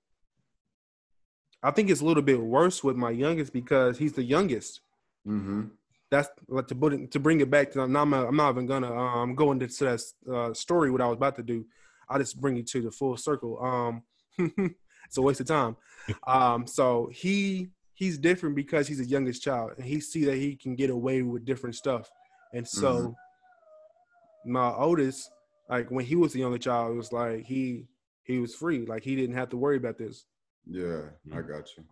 I 1.62 1.71
think 1.71 1.90
it's 1.90 2.00
a 2.00 2.04
little 2.04 2.23
bit 2.23 2.40
worse 2.40 2.83
with 2.83 2.97
my 2.97 3.11
youngest 3.11 3.52
because 3.52 3.99
he's 3.99 4.14
the 4.14 4.23
youngest. 4.23 4.80
Mm-hmm. 5.26 5.64
That's 6.11 6.28
like 6.49 6.68
to 6.68 6.75
put 6.75 6.94
it 6.94 7.11
to 7.12 7.21
bring 7.21 7.40
it 7.40 7.50
back 7.50 7.73
to. 7.73 7.83
I'm 7.83 7.92
not, 7.92 8.12
I'm 8.12 8.37
not 8.37 8.50
even 8.50 8.66
gonna 8.66 8.94
um 8.94 9.35
go 9.35 9.52
into 9.52 9.66
that 9.66 10.02
uh, 10.33 10.54
story 10.54 10.90
what 10.90 11.00
I 11.02 11.06
was 11.06 11.16
about 11.16 11.37
to 11.37 11.42
do. 11.42 11.66
I'll 12.08 12.18
just 12.18 12.40
bring 12.40 12.56
you 12.56 12.62
to 12.64 12.82
the 12.82 12.90
full 12.90 13.16
circle. 13.16 13.62
Um, 13.62 14.02
it's 15.06 15.16
a 15.16 15.23
waste 15.23 15.40
of 15.40 15.46
time. 15.46 15.76
Um, 16.26 16.66
so 16.66 17.08
he 17.11 17.70
he's 17.94 18.18
different 18.18 18.56
because 18.56 18.87
he's 18.87 18.99
the 18.99 19.06
youngest 19.06 19.42
child, 19.42 19.73
and 19.78 19.87
he 19.87 20.00
see 20.00 20.26
that 20.26 20.37
he 20.37 20.54
can 20.54 20.75
get 20.75 20.90
away 20.90 21.23
with 21.23 21.46
different 21.46 21.76
stuff. 21.76 22.11
And 22.52 22.68
so, 22.68 22.92
mm-hmm. 22.94 24.52
my 24.52 24.70
oldest, 24.75 25.30
like 25.70 25.90
when 25.90 26.04
he 26.04 26.14
was 26.14 26.34
the 26.34 26.40
younger 26.40 26.58
child, 26.58 26.92
it 26.92 26.96
was 26.96 27.11
like 27.11 27.44
he 27.44 27.87
he 28.25 28.38
was 28.38 28.54
free, 28.54 28.84
like 28.84 29.02
he 29.02 29.16
didn't 29.16 29.37
have 29.37 29.49
to 29.50 29.56
worry 29.56 29.78
about 29.78 29.96
this. 29.96 30.26
Yeah, 30.66 30.84
I 31.32 31.37
mm-hmm. 31.37 31.50
got 31.50 31.70
you. 31.76 31.84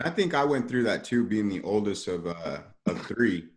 I 0.00 0.10
think 0.10 0.34
I 0.34 0.44
went 0.44 0.68
through 0.68 0.84
that 0.84 1.04
too, 1.04 1.24
being 1.24 1.48
the 1.48 1.62
oldest 1.62 2.08
of 2.08 2.26
uh 2.26 2.58
of 2.86 3.00
three. 3.06 3.48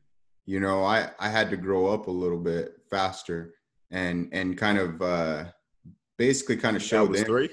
You 0.45 0.59
know, 0.59 0.83
I 0.83 1.09
I 1.19 1.29
had 1.29 1.49
to 1.49 1.57
grow 1.57 1.87
up 1.87 2.07
a 2.07 2.11
little 2.11 2.39
bit 2.39 2.75
faster 2.89 3.55
and 3.91 4.29
and 4.31 4.57
kind 4.57 4.77
of 4.77 5.01
uh 5.01 5.45
basically 6.17 6.57
kind 6.57 6.75
of 6.75 6.83
show 6.83 7.07
them. 7.07 7.25
Three. 7.25 7.49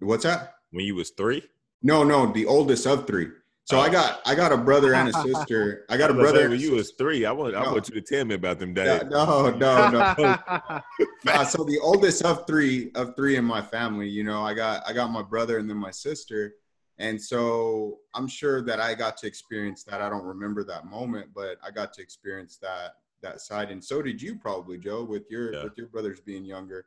What's 0.00 0.24
that? 0.24 0.54
When 0.70 0.84
you 0.84 0.94
was 0.94 1.10
three? 1.10 1.42
No, 1.82 2.04
no, 2.04 2.32
the 2.32 2.46
oldest 2.46 2.86
of 2.86 3.06
three. 3.06 3.28
So 3.64 3.78
I 3.78 3.88
oh. 3.88 3.92
got 3.92 4.20
I 4.26 4.34
got 4.34 4.52
a 4.52 4.56
brother 4.56 4.94
and 4.94 5.08
a 5.08 5.12
sister. 5.22 5.84
I 5.88 5.96
got 5.96 6.10
a 6.10 6.14
brother. 6.14 6.48
When 6.48 6.58
you 6.58 6.72
was 6.72 6.92
three, 6.92 7.24
I 7.24 7.32
want 7.32 7.54
no. 7.54 7.60
I 7.60 7.72
want 7.72 7.88
you 7.88 7.94
to 7.94 8.00
tell 8.00 8.24
me 8.24 8.34
about 8.34 8.58
them 8.58 8.74
days. 8.74 9.02
No, 9.08 9.50
no, 9.50 9.88
no. 9.90 10.14
no. 11.24 11.44
so 11.44 11.64
the 11.64 11.78
oldest 11.80 12.24
of 12.24 12.46
three 12.46 12.90
of 12.94 13.14
three 13.14 13.36
in 13.36 13.44
my 13.44 13.62
family. 13.62 14.08
You 14.08 14.24
know, 14.24 14.42
I 14.42 14.54
got 14.54 14.82
I 14.86 14.92
got 14.92 15.10
my 15.10 15.22
brother 15.22 15.58
and 15.58 15.70
then 15.70 15.76
my 15.76 15.92
sister, 15.92 16.54
and 16.98 17.20
so 17.20 18.00
I'm 18.14 18.26
sure 18.26 18.62
that 18.62 18.80
I 18.80 18.94
got 18.94 19.16
to 19.18 19.26
experience 19.26 19.84
that. 19.84 20.00
I 20.00 20.08
don't 20.08 20.24
remember 20.24 20.64
that 20.64 20.86
moment, 20.86 21.28
but 21.32 21.58
I 21.64 21.70
got 21.70 21.92
to 21.94 22.02
experience 22.02 22.58
that 22.58 22.96
that 23.22 23.40
side, 23.40 23.70
and 23.70 23.82
so 23.82 24.02
did 24.02 24.20
you 24.20 24.34
probably, 24.34 24.76
Joe, 24.76 25.04
with 25.04 25.30
your 25.30 25.54
yeah. 25.54 25.64
with 25.64 25.78
your 25.78 25.86
brothers 25.86 26.20
being 26.20 26.44
younger, 26.44 26.78
and 26.78 26.84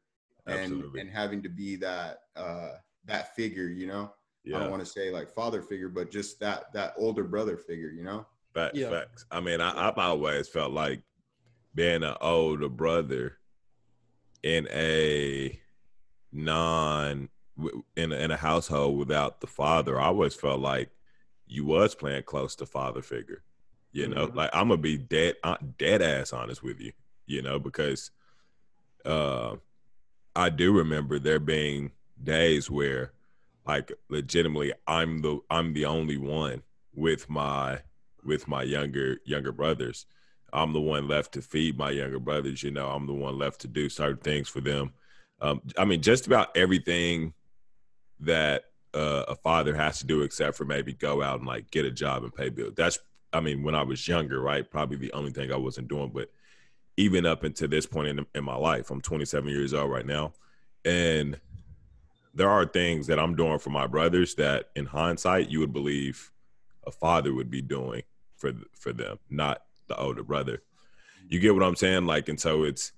Absolutely. 0.48 1.02
and 1.02 1.10
having 1.10 1.42
to 1.44 1.50
be 1.50 1.76
that 1.78 2.20
uh 2.36 2.72
that 3.06 3.36
figure. 3.36 3.68
You 3.68 3.88
know 3.88 4.12
yeah. 4.46 4.58
I 4.58 4.60
don't 4.62 4.72
want 4.72 4.86
to 4.86 4.90
say 4.90 5.10
like 5.10 5.30
father 5.30 5.62
figure, 5.62 5.90
but 5.90 6.12
just 6.12 6.40
that 6.40 6.72
that 6.74 6.94
older 6.98 7.24
brother 7.24 7.58
figure, 7.58 7.90
you 7.90 8.04
know. 8.04 8.26
Facts, 8.54 8.78
yeah. 8.78 8.90
facts. 8.90 9.26
I 9.32 9.42
mean, 9.42 9.60
I, 9.60 9.88
I've 9.88 9.98
always 9.98 10.48
felt 10.48 10.72
like 10.72 11.02
being 11.74 12.04
an 12.04 12.16
older 12.22 12.70
brother 12.70 13.38
in 14.44 14.68
a 14.72 15.60
non 16.32 17.30
in 17.96 18.12
a, 18.12 18.16
in 18.16 18.32
a 18.32 18.38
household 18.38 18.98
without 18.98 19.42
the 19.42 19.48
father. 19.48 20.00
I 20.00 20.06
always 20.06 20.36
felt 20.36 20.60
like 20.60 20.92
you 21.48 21.66
was 21.66 21.96
playing 21.96 22.24
close 22.24 22.56
to 22.58 22.66
father 22.66 23.02
figure. 23.02 23.44
You 23.92 24.08
know, 24.10 24.28
mm-hmm. 24.28 24.38
like 24.38 24.52
I'm 24.54 24.68
gonna 24.68 24.82
be 24.82 24.98
dead 24.98 25.36
uh, 25.44 25.58
dead 25.78 26.02
ass 26.02 26.34
honest 26.34 26.62
with 26.62 26.80
you. 26.80 26.92
You 27.26 27.42
know, 27.42 27.58
because 27.58 28.12
uh, 29.06 29.56
I 30.36 30.50
do 30.50 30.74
remember 30.74 31.20
there 31.20 31.40
being 31.40 31.92
days 32.22 32.70
where 32.70 33.12
like 33.66 33.92
legitimately 34.10 34.72
i'm 34.88 35.20
the 35.20 35.40
i'm 35.50 35.74
the 35.74 35.86
only 35.86 36.18
one 36.18 36.62
with 36.94 37.30
my 37.30 37.80
with 38.24 38.48
my 38.48 38.64
younger 38.64 39.18
younger 39.26 39.52
brothers. 39.52 40.06
I'm 40.54 40.72
the 40.72 40.80
one 40.80 41.08
left 41.10 41.34
to 41.34 41.42
feed 41.42 41.78
my 41.78 41.92
younger 41.92 42.20
brothers 42.20 42.64
you 42.64 42.72
know 42.72 42.88
i'm 42.88 43.08
the 43.08 43.14
one 43.14 43.38
left 43.38 43.62
to 43.62 43.68
do 43.68 43.90
certain 43.90 44.18
things 44.18 44.48
for 44.48 44.62
them. 44.62 44.94
Um, 45.42 45.62
i 45.78 45.86
mean 45.86 46.02
just 46.02 46.28
about 46.28 46.56
everything 46.56 47.34
that 48.22 48.66
uh, 48.94 49.26
a 49.28 49.36
father 49.36 49.76
has 49.76 50.00
to 50.00 50.06
do 50.06 50.22
except 50.22 50.56
for 50.56 50.64
maybe 50.64 50.94
go 50.94 51.22
out 51.22 51.40
and 51.40 51.48
like 51.48 51.70
get 51.70 51.84
a 51.84 51.92
job 51.92 52.24
and 52.24 52.34
pay 52.34 52.50
bills. 52.50 52.74
That's 52.76 53.00
i 53.34 53.40
mean 53.40 53.64
when 53.64 53.76
i 53.76 53.84
was 53.84 54.08
younger 54.08 54.40
right 54.40 54.70
probably 54.70 54.98
the 54.98 55.12
only 55.12 55.32
thing 55.32 55.52
i 55.52 55.58
wasn't 55.58 55.88
doing 55.90 56.12
but 56.14 56.30
even 56.98 57.26
up 57.26 57.44
until 57.44 57.68
this 57.68 57.86
point 57.86 58.08
in, 58.08 58.26
in 58.34 58.44
my 58.44 58.56
life 58.56 58.90
i'm 58.90 59.02
27 59.02 59.50
years 59.50 59.74
old 59.74 59.92
right 59.92 60.06
now 60.06 60.34
and 60.86 61.40
there 62.36 62.50
are 62.50 62.66
things 62.66 63.08
that 63.08 63.18
I'm 63.18 63.36
doing 63.36 63.60
for 63.60 63.70
my 63.70 63.88
brothers 63.88 64.36
that, 64.36 64.70
in 64.76 64.86
hindsight, 64.86 65.50
you 65.50 65.62
would 65.62 65.74
believe 65.74 66.32
a 66.86 66.92
father 66.92 67.34
would 67.34 67.50
be 67.50 67.62
doing 67.62 68.04
for 68.36 68.52
for 68.74 68.92
them, 68.94 69.18
not 69.30 69.64
the 69.88 69.98
older 69.98 70.22
brother. 70.22 70.62
You 71.30 71.40
get 71.40 71.56
what 71.56 71.64
I'm 71.64 71.78
saying? 71.78 72.06
Like, 72.06 72.30
and 72.30 72.40
so 72.40 72.64
it's 72.64 72.92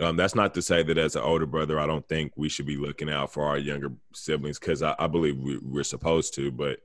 um, 0.00 0.16
that's 0.16 0.34
not 0.34 0.52
to 0.54 0.62
say 0.62 0.82
that 0.82 0.98
as 0.98 1.14
an 1.14 1.22
older 1.22 1.46
brother, 1.46 1.78
I 1.78 1.86
don't 1.86 2.06
think 2.08 2.32
we 2.34 2.48
should 2.48 2.66
be 2.66 2.76
looking 2.76 3.08
out 3.08 3.32
for 3.32 3.44
our 3.44 3.56
younger 3.56 3.92
siblings 4.12 4.58
because 4.58 4.82
I, 4.82 4.96
I, 4.98 5.06
believe 5.06 5.38
we, 5.38 5.80
are 5.80 5.84
supposed 5.84 6.34
to. 6.34 6.50
But 6.50 6.80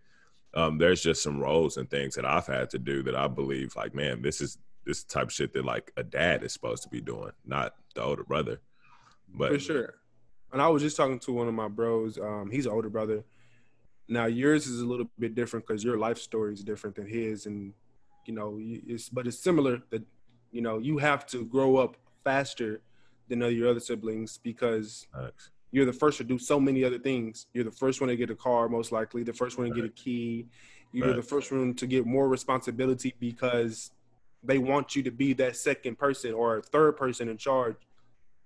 um, 0.54 0.78
there's 0.78 1.02
just 1.02 1.24
some 1.24 1.40
roles 1.40 1.78
and 1.78 1.90
things 1.90 2.16
that 2.16 2.26
I've 2.26 2.46
had 2.46 2.70
to 2.72 2.80
do 2.80 3.02
that 3.04 3.16
I 3.16 3.28
believe, 3.28 3.76
like, 3.76 3.96
man, 3.96 4.22
this 4.22 4.40
is 4.40 4.60
this 4.88 5.04
type 5.04 5.28
of 5.28 5.34
shit 5.34 5.54
that 5.54 5.66
like 5.66 5.92
a 5.98 6.04
dad 6.04 6.44
is 6.44 6.54
supposed 6.54 6.82
to 6.84 6.90
be 6.90 7.02
doing, 7.02 7.32
not 7.46 7.76
the 7.94 8.02
older 8.02 8.24
brother. 8.24 8.62
But 9.28 9.52
for 9.52 9.60
sure, 9.60 9.96
and 10.54 10.62
I 10.62 10.70
was 10.70 10.82
just 10.82 10.96
talking 10.96 11.20
to 11.20 11.34
one 11.34 11.48
of 11.48 11.54
my 11.54 11.68
bros. 11.68 12.18
Um, 12.18 12.50
he's 12.52 12.66
an 12.66 12.72
older 12.72 12.90
brother. 12.90 13.24
Now 14.08 14.26
yours 14.26 14.66
is 14.66 14.82
a 14.82 14.86
little 14.86 15.10
bit 15.20 15.36
different 15.36 15.68
because 15.68 15.84
your 15.84 15.98
life 15.98 16.18
story 16.18 16.54
is 16.54 16.64
different 16.64 16.96
than 16.96 17.08
his, 17.08 17.46
and 17.46 17.74
you 18.26 18.34
know, 18.34 18.58
it's 18.60 19.10
but 19.10 19.28
it's 19.28 19.38
similar 19.38 19.82
that 19.90 20.04
you 20.52 20.62
know 20.62 20.80
you 20.80 20.98
have 20.98 21.26
to 21.28 21.46
grow 21.46 21.76
up 21.76 21.98
faster 22.24 22.82
than 23.28 23.42
your 23.42 23.70
other 23.70 23.82
siblings 23.82 24.40
because 24.42 25.06
Thanks. 25.14 25.52
you're 25.72 25.86
the 25.86 25.92
first 25.92 26.18
to 26.20 26.24
do 26.24 26.40
so 26.40 26.60
many 26.60 26.86
other 26.86 26.98
things. 26.98 27.48
You're 27.54 27.66
the 27.66 27.72
first 27.72 28.00
one 28.00 28.08
to 28.08 28.16
get 28.16 28.30
a 28.30 28.36
car, 28.36 28.70
most 28.70 28.94
likely. 28.94 29.24
The 29.24 29.34
first 29.34 29.58
one 29.58 29.68
to 29.68 29.76
get 29.76 29.84
a 29.84 29.90
key. 29.90 30.48
You're 30.94 31.14
the 31.14 31.22
first 31.22 31.52
one 31.52 31.74
to 31.76 31.86
get 31.86 32.06
more 32.06 32.30
responsibility 32.30 33.14
because 33.20 33.92
they 34.44 34.58
want 34.58 34.96
you 34.96 35.04
to 35.04 35.12
be 35.12 35.34
that 35.34 35.56
second 35.56 35.98
person 35.98 36.34
or 36.34 36.62
third 36.62 36.98
person 36.98 37.30
in 37.30 37.38
charge 37.38 37.76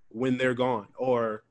when 0.10 0.38
they're 0.38 0.54
gone 0.54 0.88
or 0.98 1.44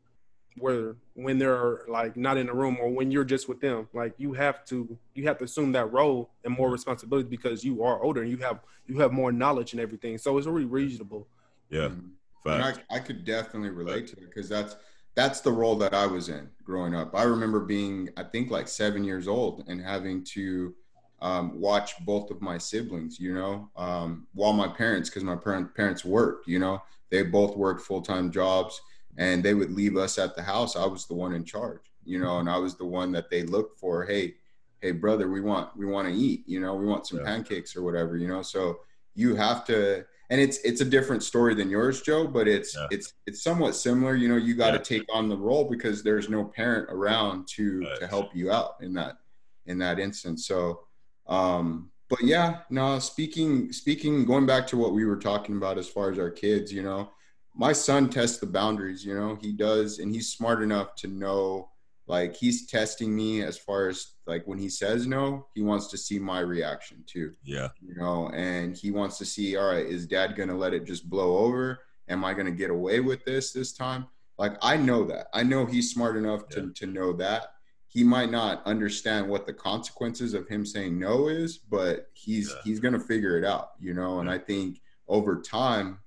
where 0.58 0.96
when 1.14 1.38
they're 1.38 1.82
like 1.88 2.16
not 2.16 2.36
in 2.36 2.46
the 2.46 2.54
room 2.54 2.76
or 2.80 2.90
when 2.90 3.10
you're 3.10 3.24
just 3.24 3.48
with 3.48 3.60
them. 3.60 3.88
Like 3.92 4.14
you 4.18 4.32
have 4.34 4.64
to 4.66 4.98
you 5.14 5.26
have 5.26 5.38
to 5.38 5.44
assume 5.44 5.72
that 5.72 5.92
role 5.92 6.30
and 6.44 6.54
more 6.54 6.70
responsibility 6.70 7.28
because 7.28 7.64
you 7.64 7.82
are 7.82 8.02
older 8.02 8.22
and 8.22 8.30
you 8.30 8.38
have 8.38 8.60
you 8.86 8.98
have 9.00 9.12
more 9.12 9.32
knowledge 9.32 9.72
and 9.72 9.80
everything. 9.80 10.18
So 10.18 10.36
it's 10.38 10.46
really 10.46 10.64
reasonable. 10.64 11.28
Yeah. 11.68 11.88
Mm-hmm. 11.88 12.06
I, 12.46 12.74
I 12.90 12.98
could 12.98 13.24
definitely 13.24 13.68
relate 13.68 14.06
to 14.08 14.16
it 14.16 14.28
because 14.28 14.48
that's 14.48 14.76
that's 15.14 15.40
the 15.40 15.52
role 15.52 15.76
that 15.76 15.92
i 15.92 16.06
was 16.06 16.28
in 16.28 16.48
growing 16.64 16.94
up. 16.94 17.14
I 17.14 17.24
remember 17.24 17.60
being 17.60 18.08
i 18.16 18.22
think 18.22 18.50
like 18.50 18.68
seven 18.68 19.04
years 19.04 19.28
old 19.28 19.64
and 19.68 19.80
having 19.80 20.24
to 20.24 20.74
um, 21.22 21.60
watch 21.60 21.94
both 22.04 22.30
of 22.30 22.40
my 22.40 22.56
siblings 22.56 23.20
you 23.20 23.34
know 23.34 23.68
um, 23.76 24.26
while 24.34 24.52
my 24.52 24.68
parents 24.68 25.08
because 25.08 25.24
my 25.24 25.36
parent, 25.36 25.74
parents 25.74 26.04
worked 26.04 26.46
you 26.46 26.58
know 26.58 26.82
they 27.10 27.22
both 27.22 27.56
worked 27.56 27.82
full-time 27.82 28.30
jobs 28.30 28.80
and 29.18 29.42
they 29.42 29.54
would 29.54 29.72
leave 29.72 29.96
us 29.96 30.18
at 30.18 30.34
the 30.34 30.42
house. 30.42 30.76
I 30.76 30.86
was 30.86 31.06
the 31.06 31.14
one 31.14 31.34
in 31.34 31.44
charge, 31.44 31.92
you 32.04 32.18
know, 32.18 32.38
and 32.38 32.48
I 32.48 32.58
was 32.58 32.76
the 32.76 32.86
one 32.86 33.12
that 33.12 33.30
they 33.30 33.42
looked 33.42 33.78
for. 33.78 34.04
Hey, 34.04 34.34
hey, 34.80 34.92
brother, 34.92 35.28
we 35.28 35.40
want 35.40 35.76
we 35.76 35.86
want 35.86 36.08
to 36.08 36.14
eat, 36.14 36.44
you 36.46 36.60
know, 36.60 36.74
we 36.74 36.86
want 36.86 37.06
some 37.06 37.18
yeah. 37.18 37.24
pancakes 37.24 37.76
or 37.76 37.82
whatever, 37.82 38.16
you 38.16 38.28
know. 38.28 38.42
So 38.42 38.80
you 39.14 39.34
have 39.34 39.64
to, 39.66 40.04
and 40.30 40.40
it's 40.40 40.58
it's 40.58 40.80
a 40.80 40.84
different 40.84 41.22
story 41.22 41.54
than 41.54 41.70
yours, 41.70 42.02
Joe, 42.02 42.26
but 42.26 42.48
it's 42.48 42.74
yeah. 42.76 42.86
it's 42.90 43.14
it's 43.26 43.42
somewhat 43.42 43.74
similar. 43.74 44.14
You 44.14 44.28
know, 44.28 44.36
you 44.36 44.54
got 44.54 44.70
to 44.70 44.78
yeah. 44.78 45.00
take 45.00 45.14
on 45.14 45.28
the 45.28 45.36
role 45.36 45.68
because 45.68 46.02
there's 46.02 46.28
no 46.28 46.44
parent 46.44 46.88
around 46.90 47.48
to 47.48 47.80
right. 47.80 48.00
to 48.00 48.06
help 48.06 48.34
you 48.34 48.50
out 48.50 48.76
in 48.80 48.94
that 48.94 49.16
in 49.66 49.78
that 49.78 49.98
instance. 49.98 50.46
So. 50.46 50.82
Um 51.30 51.90
but 52.10 52.20
yeah 52.22 52.58
no 52.68 52.98
speaking 52.98 53.72
speaking 53.72 54.26
going 54.26 54.44
back 54.44 54.66
to 54.66 54.76
what 54.76 54.92
we 54.92 55.06
were 55.06 55.16
talking 55.16 55.56
about 55.56 55.78
as 55.78 55.88
far 55.88 56.10
as 56.10 56.18
our 56.18 56.30
kids 56.30 56.70
you 56.72 56.82
know 56.82 57.10
my 57.54 57.72
son 57.72 58.08
tests 58.08 58.38
the 58.38 58.46
boundaries, 58.46 59.04
you 59.04 59.14
know, 59.14 59.36
he 59.40 59.52
does, 59.52 59.98
and 59.98 60.14
he's 60.14 60.32
smart 60.32 60.62
enough 60.62 60.94
to 60.96 61.08
know, 61.08 61.70
like, 62.06 62.34
he's 62.34 62.66
testing 62.66 63.14
me 63.14 63.42
as 63.42 63.58
far 63.58 63.88
as, 63.88 64.14
like, 64.26 64.46
when 64.46 64.58
he 64.58 64.68
says 64.68 65.06
no, 65.06 65.46
he 65.54 65.62
wants 65.62 65.88
to 65.88 65.98
see 65.98 66.18
my 66.18 66.40
reaction 66.40 67.04
too. 67.06 67.32
Yeah. 67.44 67.68
You 67.80 67.94
know, 67.96 68.30
and 68.30 68.76
he 68.76 68.90
wants 68.90 69.18
to 69.18 69.24
see, 69.24 69.56
all 69.56 69.72
right, 69.72 69.86
is 69.86 70.06
dad 70.06 70.36
going 70.36 70.48
to 70.48 70.54
let 70.54 70.74
it 70.74 70.84
just 70.84 71.08
blow 71.10 71.38
over? 71.38 71.80
Am 72.08 72.24
I 72.24 72.34
going 72.34 72.46
to 72.46 72.52
get 72.52 72.70
away 72.70 73.00
with 73.00 73.24
this 73.24 73.52
this 73.52 73.72
time? 73.72 74.06
Like, 74.38 74.56
I 74.62 74.76
know 74.76 75.04
that. 75.04 75.26
I 75.34 75.42
know 75.42 75.66
he's 75.66 75.92
smart 75.92 76.16
enough 76.16 76.48
to, 76.50 76.60
yeah. 76.62 76.66
to 76.76 76.86
know 76.86 77.12
that. 77.14 77.48
He 77.90 78.04
might 78.04 78.30
not 78.30 78.64
understand 78.66 79.28
what 79.28 79.46
the 79.46 79.52
consequences 79.52 80.32
of 80.32 80.48
him 80.48 80.64
saying 80.64 80.98
no 80.98 81.28
is, 81.28 81.58
but 81.58 82.08
he's 82.14 82.50
yeah. 82.50 82.62
he's 82.64 82.80
gonna 82.80 83.00
figure 83.00 83.36
it 83.36 83.44
out, 83.44 83.72
you 83.80 83.94
know. 83.94 84.20
And 84.20 84.30
I 84.30 84.38
think 84.38 84.80
over 85.08 85.42
time, 85.42 85.98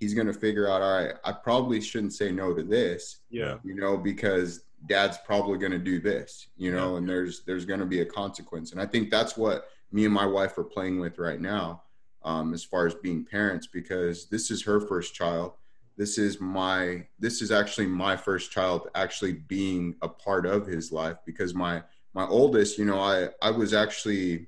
he's 0.00 0.14
going 0.14 0.26
to 0.26 0.32
figure 0.32 0.68
out, 0.68 0.82
all 0.82 0.98
right, 0.98 1.14
I 1.24 1.32
probably 1.32 1.80
shouldn't 1.80 2.14
say 2.14 2.32
no 2.32 2.54
to 2.54 2.62
this, 2.62 3.18
Yeah. 3.30 3.58
you 3.62 3.74
know, 3.74 3.96
because 3.96 4.64
dad's 4.86 5.18
probably 5.26 5.58
going 5.58 5.72
to 5.72 5.78
do 5.78 6.00
this, 6.00 6.48
you 6.56 6.72
know, 6.72 6.96
and 6.96 7.08
there's 7.08 7.42
there's 7.44 7.66
going 7.66 7.80
to 7.80 7.86
be 7.86 8.00
a 8.00 8.06
consequence. 8.06 8.72
And 8.72 8.80
I 8.80 8.86
think 8.86 9.10
that's 9.10 9.36
what 9.36 9.68
me 9.92 10.06
and 10.06 10.14
my 10.14 10.24
wife 10.26 10.56
are 10.56 10.64
playing 10.64 11.00
with 11.00 11.18
right 11.18 11.40
now, 11.40 11.82
um, 12.22 12.54
as 12.54 12.64
far 12.64 12.86
as 12.86 12.94
being 12.94 13.24
parents, 13.24 13.66
because 13.66 14.26
this 14.26 14.50
is 14.50 14.62
her 14.64 14.80
first 14.80 15.14
child. 15.14 15.52
This 16.00 16.16
is 16.16 16.40
my 16.40 17.06
this 17.18 17.42
is 17.42 17.52
actually 17.52 17.84
my 17.84 18.16
first 18.16 18.50
child 18.50 18.88
actually 18.94 19.34
being 19.34 19.96
a 20.00 20.08
part 20.08 20.46
of 20.46 20.66
his 20.66 20.90
life 20.90 21.18
because 21.26 21.54
my 21.54 21.82
my 22.14 22.26
oldest, 22.26 22.78
you 22.78 22.86
know, 22.86 22.98
I 22.98 23.28
I 23.42 23.50
was 23.50 23.74
actually 23.74 24.46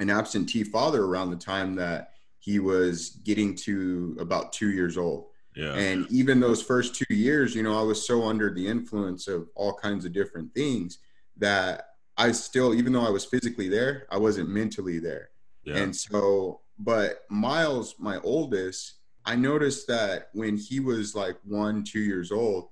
an 0.00 0.10
absentee 0.10 0.64
father 0.64 1.04
around 1.04 1.30
the 1.30 1.36
time 1.36 1.76
that 1.76 2.14
he 2.40 2.58
was 2.58 3.20
getting 3.22 3.54
to 3.54 4.16
about 4.18 4.52
two 4.52 4.72
years 4.72 4.98
old. 4.98 5.26
Yeah. 5.54 5.74
And 5.74 6.10
even 6.10 6.40
those 6.40 6.60
first 6.60 6.96
two 6.96 7.14
years, 7.14 7.54
you 7.54 7.62
know, 7.62 7.78
I 7.78 7.82
was 7.82 8.04
so 8.04 8.24
under 8.24 8.52
the 8.52 8.66
influence 8.66 9.28
of 9.28 9.48
all 9.54 9.74
kinds 9.74 10.04
of 10.04 10.12
different 10.12 10.52
things 10.54 10.98
that 11.36 11.90
I 12.16 12.32
still, 12.32 12.74
even 12.74 12.92
though 12.92 13.06
I 13.06 13.10
was 13.10 13.24
physically 13.24 13.68
there, 13.68 14.08
I 14.10 14.16
wasn't 14.16 14.48
mentally 14.48 14.98
there. 14.98 15.28
yeah. 15.62 15.76
And 15.76 15.94
so, 15.94 16.62
but 16.80 17.20
Miles, 17.30 17.94
my 18.00 18.18
oldest, 18.22 18.94
I 19.26 19.36
noticed 19.36 19.86
that 19.88 20.28
when 20.32 20.56
he 20.56 20.80
was 20.80 21.14
like 21.14 21.36
one, 21.44 21.84
two 21.84 22.00
years 22.00 22.30
old, 22.30 22.68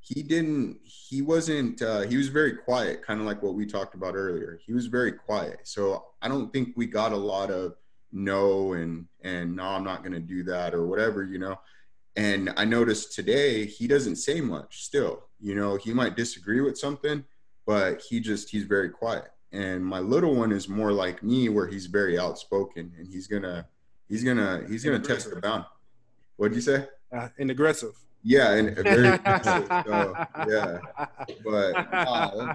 he 0.00 0.22
didn't, 0.22 0.78
he 0.82 1.20
wasn't, 1.20 1.82
uh, 1.82 2.00
he 2.02 2.16
was 2.16 2.28
very 2.28 2.54
quiet, 2.54 3.04
kind 3.04 3.20
of 3.20 3.26
like 3.26 3.42
what 3.42 3.54
we 3.54 3.66
talked 3.66 3.94
about 3.94 4.14
earlier. 4.14 4.58
He 4.64 4.72
was 4.72 4.86
very 4.86 5.12
quiet. 5.12 5.60
So 5.64 6.06
I 6.22 6.28
don't 6.28 6.52
think 6.52 6.70
we 6.74 6.86
got 6.86 7.12
a 7.12 7.16
lot 7.16 7.50
of 7.50 7.74
no 8.12 8.72
and, 8.72 9.06
and 9.22 9.54
no, 9.56 9.64
I'm 9.64 9.84
not 9.84 10.02
going 10.02 10.14
to 10.14 10.20
do 10.20 10.42
that 10.44 10.74
or 10.74 10.86
whatever, 10.86 11.22
you 11.22 11.38
know. 11.38 11.60
And 12.16 12.50
I 12.56 12.64
noticed 12.64 13.14
today 13.14 13.66
he 13.66 13.86
doesn't 13.86 14.16
say 14.16 14.40
much 14.40 14.84
still. 14.84 15.24
You 15.38 15.54
know, 15.54 15.76
he 15.76 15.92
might 15.92 16.16
disagree 16.16 16.60
with 16.60 16.78
something, 16.78 17.24
but 17.66 18.00
he 18.00 18.20
just, 18.20 18.50
he's 18.50 18.64
very 18.64 18.88
quiet 18.88 19.30
and 19.52 19.84
my 19.84 19.98
little 19.98 20.34
one 20.34 20.52
is 20.52 20.68
more 20.68 20.92
like 20.92 21.22
me 21.22 21.48
where 21.48 21.66
he's 21.66 21.86
very 21.86 22.18
outspoken 22.18 22.92
and 22.96 23.06
he's 23.06 23.26
gonna 23.26 23.66
he's 24.08 24.22
gonna 24.22 24.64
he's 24.68 24.84
gonna 24.84 24.98
test 24.98 25.30
the 25.30 25.40
bound 25.40 25.64
what'd 26.40 26.54
you 26.56 26.62
say 26.62 26.86
Uh, 27.12 27.28
and 27.38 27.50
aggressive. 27.50 27.94
yeah 28.22 28.52
and 28.58 28.74
very 28.76 29.18
so, 29.88 30.14
yeah 30.48 30.78
but 31.44 31.72
uh, 31.92 32.54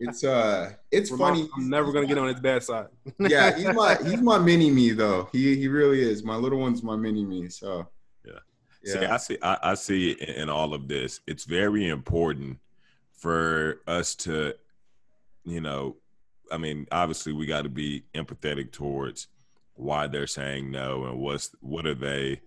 it's 0.00 0.24
uh 0.24 0.72
it's 0.90 1.10
funny 1.10 1.48
I'm 1.56 1.68
never 1.70 1.92
gonna 1.92 2.06
get 2.06 2.18
on 2.18 2.28
his 2.28 2.40
bad 2.40 2.62
side. 2.62 2.88
yeah 3.18 3.54
he's 3.56 3.72
my 3.74 3.96
he's 4.08 4.20
my 4.20 4.38
mini 4.38 4.70
me 4.70 4.90
though 4.92 5.28
he 5.32 5.56
he 5.56 5.68
really 5.68 6.00
is 6.02 6.22
my 6.24 6.36
little 6.36 6.58
one's 6.58 6.82
my 6.82 6.96
mini 6.96 7.24
me 7.24 7.48
so 7.48 7.86
Yeah. 8.24 8.40
yeah 8.84 8.92
See, 8.92 9.06
I 9.06 9.16
see. 9.26 9.38
I, 9.42 9.58
I 9.70 9.74
see 9.74 10.10
in, 10.12 10.30
in 10.42 10.48
all 10.50 10.74
of 10.74 10.88
this. 10.88 11.20
It's 11.26 11.44
very 11.44 11.88
important 11.88 12.58
for 13.12 13.80
us 13.86 14.14
to, 14.26 14.54
you 15.44 15.60
know, 15.62 15.96
I 16.52 16.58
mean, 16.58 16.86
obviously, 16.92 17.32
we 17.32 17.46
got 17.46 17.62
to 17.62 17.70
be 17.70 18.04
empathetic 18.14 18.70
towards 18.72 19.28
why 19.74 20.06
they're 20.06 20.26
saying 20.26 20.70
no 20.70 21.04
and 21.06 21.18
what's 21.18 21.46
what 21.60 21.86
are 21.86 21.94
they 22.08 22.40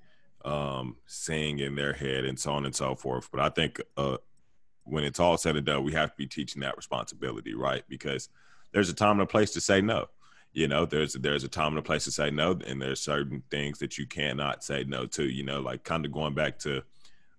um, 0.46 0.98
saying 1.06 1.60
in 1.60 1.76
their 1.76 1.94
head 1.94 2.26
and 2.26 2.40
so 2.40 2.54
on 2.54 2.66
and 2.66 2.76
so 2.76 2.96
forth. 2.96 3.30
But 3.32 3.42
I 3.42 3.50
think 3.50 3.82
uh, 3.96 4.18
when 4.84 5.04
it's 5.04 5.20
all 5.20 5.38
said 5.38 5.56
and 5.56 5.66
done, 5.66 5.84
we 5.84 5.94
have 5.94 6.12
to 6.12 6.18
be 6.18 6.28
teaching 6.28 6.62
that 6.62 6.78
responsibility, 6.78 7.54
right? 7.54 7.84
Because 7.90 8.30
there's 8.72 8.90
a 8.90 8.94
time 8.94 9.14
and 9.14 9.22
a 9.22 9.26
place 9.26 9.52
to 9.52 9.62
say 9.62 9.82
no. 9.82 10.08
You 10.54 10.68
know, 10.68 10.86
there's 10.86 11.14
there's 11.14 11.44
a 11.44 11.50
time 11.50 11.70
and 11.70 11.80
a 11.80 11.84
place 11.84 12.06
to 12.06 12.12
say 12.12 12.32
no, 12.32 12.58
and 12.66 12.82
there's 12.82 13.02
certain 13.02 13.44
things 13.52 13.80
that 13.80 13.98
you 13.98 14.08
cannot 14.08 14.64
say 14.64 14.84
no 14.86 15.06
to. 15.08 15.24
You 15.24 15.44
know, 15.44 15.60
like 15.60 15.84
kind 15.84 16.06
of 16.06 16.12
going 16.12 16.34
back 16.34 16.58
to 16.60 16.84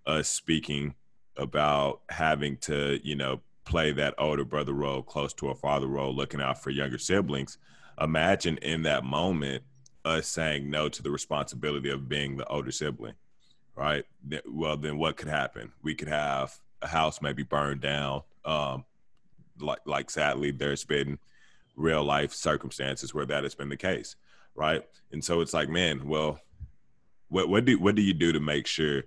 us 0.06 0.28
speaking 0.28 0.94
about 1.36 2.00
having 2.10 2.56
to, 2.58 3.00
you 3.02 3.14
know, 3.14 3.40
play 3.64 3.92
that 3.92 4.14
older 4.18 4.44
brother 4.44 4.72
role 4.72 5.02
close 5.02 5.32
to 5.34 5.48
a 5.48 5.54
father 5.54 5.86
role, 5.86 6.14
looking 6.14 6.40
out 6.40 6.62
for 6.62 6.70
younger 6.70 6.98
siblings. 6.98 7.58
Imagine 8.00 8.58
in 8.58 8.82
that 8.82 9.04
moment 9.04 9.62
us 10.08 10.28
saying 10.28 10.70
no 10.70 10.88
to 10.88 11.02
the 11.02 11.10
responsibility 11.10 11.90
of 11.90 12.08
being 12.08 12.36
the 12.36 12.46
older 12.46 12.72
sibling, 12.72 13.14
right? 13.76 14.04
Well, 14.46 14.76
then 14.76 14.98
what 14.98 15.16
could 15.16 15.28
happen? 15.28 15.72
We 15.82 15.94
could 15.94 16.08
have 16.08 16.58
a 16.82 16.88
house 16.88 17.20
maybe 17.22 17.42
burned 17.42 17.80
down. 17.80 18.22
Um, 18.44 18.84
like, 19.60 19.80
like 19.84 20.10
sadly, 20.10 20.50
there's 20.50 20.84
been 20.84 21.18
real 21.76 22.04
life 22.04 22.32
circumstances 22.32 23.14
where 23.14 23.26
that 23.26 23.44
has 23.44 23.54
been 23.54 23.68
the 23.68 23.76
case, 23.76 24.16
right? 24.54 24.84
And 25.12 25.24
so 25.24 25.40
it's 25.40 25.54
like, 25.54 25.68
man, 25.68 26.08
well, 26.08 26.40
what 27.28 27.48
what 27.48 27.64
do 27.64 27.78
what 27.78 27.94
do 27.94 28.02
you 28.02 28.14
do 28.14 28.32
to 28.32 28.40
make 28.40 28.66
sure 28.66 29.02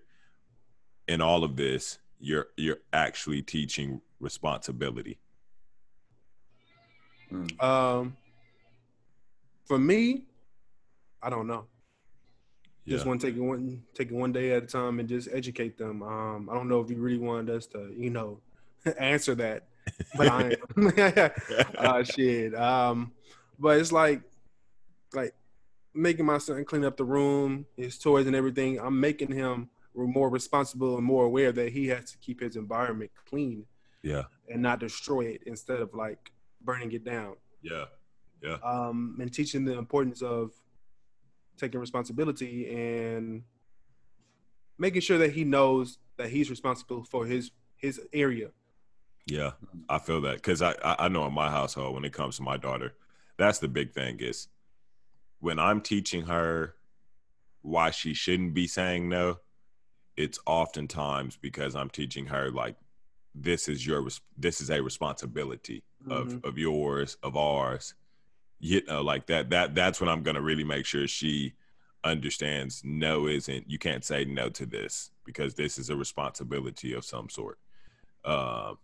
in 1.07 1.21
all 1.21 1.43
of 1.43 1.55
this 1.55 1.97
you're 2.19 2.47
you're 2.55 2.79
actually 2.93 3.41
teaching 3.41 4.01
responsibility? 4.19 5.17
Um, 7.59 8.15
for 9.65 9.79
me, 9.79 10.25
I 11.21 11.29
don't 11.29 11.47
know. 11.47 11.65
Just 12.87 13.05
Yeah. 13.05 13.09
want 13.09 13.21
to 13.21 13.27
take 13.27 13.35
it 13.37 13.41
one 13.41 13.83
take 13.93 14.09
it 14.09 14.13
one 14.15 14.31
day 14.31 14.51
at 14.53 14.63
a 14.63 14.67
time 14.67 14.99
and 14.99 15.07
just 15.07 15.29
educate 15.31 15.77
them. 15.77 16.01
Um, 16.01 16.49
I 16.49 16.55
don't 16.55 16.67
know 16.67 16.79
if 16.81 16.89
you 16.89 16.97
really 16.97 17.19
wanted 17.19 17.55
us 17.55 17.67
to, 17.67 17.93
you 17.95 18.09
know, 18.09 18.41
answer 18.99 19.35
that, 19.35 19.67
but 20.15 20.27
I 20.27 20.57
am. 20.77 21.31
uh, 21.77 22.03
shit. 22.03 22.55
Um, 22.55 23.11
but 23.59 23.79
it's 23.79 23.91
like, 23.91 24.21
like 25.13 25.35
making 25.93 26.25
my 26.25 26.39
son 26.39 26.65
clean 26.65 26.83
up 26.83 26.97
the 26.97 27.03
room, 27.03 27.65
his 27.77 27.99
toys 27.99 28.25
and 28.25 28.35
everything. 28.35 28.79
I'm 28.79 28.99
making 28.99 29.31
him 29.31 29.69
more 29.93 30.29
responsible 30.29 30.97
and 30.97 31.05
more 31.05 31.25
aware 31.25 31.51
that 31.51 31.71
he 31.73 31.87
has 31.89 32.11
to 32.13 32.17
keep 32.17 32.39
his 32.39 32.55
environment 32.55 33.11
clean 33.29 33.65
Yeah, 34.01 34.23
and 34.49 34.61
not 34.61 34.79
destroy 34.79 35.25
it 35.25 35.43
instead 35.45 35.81
of 35.81 35.93
like 35.93 36.31
burning 36.61 36.91
it 36.93 37.03
down 37.03 37.35
Yeah. 37.61 37.85
yeah, 38.41 38.57
um, 38.63 39.17
and 39.19 39.31
teaching 39.33 39.65
the 39.65 39.77
importance 39.77 40.21
of 40.21 40.53
taking 41.61 41.79
responsibility 41.79 42.67
and 42.75 43.43
making 44.77 45.01
sure 45.01 45.19
that 45.19 45.31
he 45.31 45.43
knows 45.43 45.99
that 46.17 46.29
he's 46.29 46.49
responsible 46.49 47.03
for 47.05 47.25
his 47.25 47.51
his 47.77 47.99
area. 48.13 48.49
yeah. 49.25 49.51
I 49.89 49.99
feel 49.99 50.21
that 50.21 50.35
because 50.35 50.61
I 50.61 50.73
I 50.83 51.07
know 51.07 51.25
in 51.27 51.33
my 51.33 51.49
household 51.49 51.93
when 51.95 52.03
it 52.05 52.13
comes 52.13 52.35
to 52.37 52.43
my 52.43 52.57
daughter, 52.57 52.93
that's 53.37 53.59
the 53.59 53.67
big 53.67 53.93
thing 53.93 54.19
is 54.19 54.47
when 55.39 55.59
I'm 55.59 55.81
teaching 55.81 56.23
her 56.23 56.75
why 57.61 57.91
she 57.91 58.13
shouldn't 58.13 58.53
be 58.53 58.67
saying 58.67 59.07
no. 59.07 59.37
It's 60.17 60.39
oftentimes 60.45 61.37
because 61.37 61.75
I'm 61.75 61.89
teaching 61.89 62.25
her 62.27 62.51
like 62.51 62.75
this 63.33 63.67
is 63.69 63.85
your 63.87 64.07
this 64.37 64.59
is 64.61 64.69
a 64.69 64.81
responsibility 64.81 65.83
of 66.09 66.27
Mhm. 66.27 66.43
of 66.43 66.57
yours 66.57 67.17
of 67.23 67.37
ours 67.37 67.93
you 68.63 68.81
know 68.87 69.01
like 69.01 69.25
that 69.25 69.49
that 69.49 69.73
that's 69.75 69.99
when 69.99 70.07
i'm 70.09 70.21
going 70.23 70.35
to 70.35 70.41
really 70.41 70.63
make 70.63 70.85
sure 70.85 71.07
she 71.07 71.53
understands 72.03 72.81
no 72.85 73.27
isn't 73.27 73.69
you 73.69 73.77
can't 73.79 74.05
say 74.05 74.23
no 74.23 74.49
to 74.49 74.65
this 74.65 75.11
because 75.25 75.53
this 75.55 75.77
is 75.77 75.89
a 75.89 75.95
responsibility 75.95 76.93
of 76.93 77.03
some 77.05 77.29
sort. 77.29 77.59
Um 78.25 78.77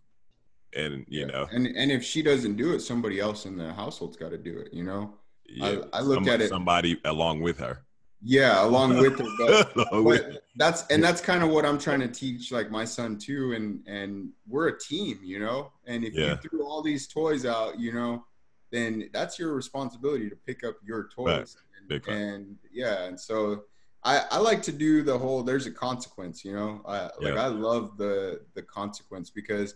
and 0.74 1.04
you 1.08 1.20
Yeah. 1.20 1.26
know. 1.26 1.48
And 1.50 1.66
and 1.66 1.90
if 1.90 2.04
she 2.04 2.22
doesn't 2.22 2.56
do 2.56 2.74
it 2.74 2.80
somebody 2.80 3.18
else 3.20 3.44
in 3.46 3.56
the 3.56 3.72
household's 3.72 4.16
got 4.16 4.30
to 4.30 4.38
do 4.38 4.58
it 4.58 4.72
you 4.72 4.84
know? 4.84 5.14
Yeah, 5.48 5.82
I 5.92 6.00
look 6.02 6.16
some- 6.24 6.28
at 6.28 6.40
it- 6.42 6.48
somebody 6.50 7.00
along 7.04 7.40
with 7.40 7.58
her. 7.58 7.84
Yeah 8.22 8.64
along 8.64 8.98
with 8.98 9.18
her 9.18 9.26
but 9.38 9.76
Along 9.92 10.04
with- 10.04 10.32
but 10.32 10.42
that's 10.56 10.86
and 10.88 11.02
that's 11.02 11.20
kind 11.20 11.42
of 11.42 11.50
what 11.50 11.64
I'm 11.66 11.78
trying 11.78 12.00
to 12.00 12.08
teach 12.08 12.52
like 12.52 12.70
my 12.70 12.84
son 12.84 13.18
too 13.18 13.52
and 13.54 13.84
and 13.88 14.30
we're 14.46 14.68
a 14.68 14.78
team 14.78 15.18
you 15.24 15.38
know? 15.40 15.72
And 15.86 16.04
if 16.04 16.14
Yeah. 16.14 16.30
you 16.32 16.36
threw 16.36 16.64
all 16.66 16.82
these 16.82 17.06
toys 17.08 17.44
out 17.46 17.80
you 17.80 17.92
know 17.92 18.24
then 18.70 19.08
that's 19.12 19.38
your 19.38 19.54
responsibility 19.54 20.28
to 20.28 20.36
pick 20.36 20.64
up 20.64 20.76
your 20.84 21.08
toys 21.08 21.56
Big 21.88 22.06
and, 22.08 22.16
and 22.18 22.56
yeah 22.70 23.04
and 23.04 23.18
so 23.18 23.64
I, 24.04 24.24
I 24.30 24.38
like 24.38 24.62
to 24.62 24.72
do 24.72 25.02
the 25.02 25.16
whole 25.16 25.42
there's 25.42 25.66
a 25.66 25.70
consequence 25.70 26.44
you 26.44 26.52
know 26.52 26.82
I, 26.86 27.04
like 27.04 27.34
Yeah. 27.34 27.42
I 27.42 27.46
love 27.46 27.96
the 27.96 28.42
the 28.54 28.62
consequence 28.62 29.30
because 29.30 29.74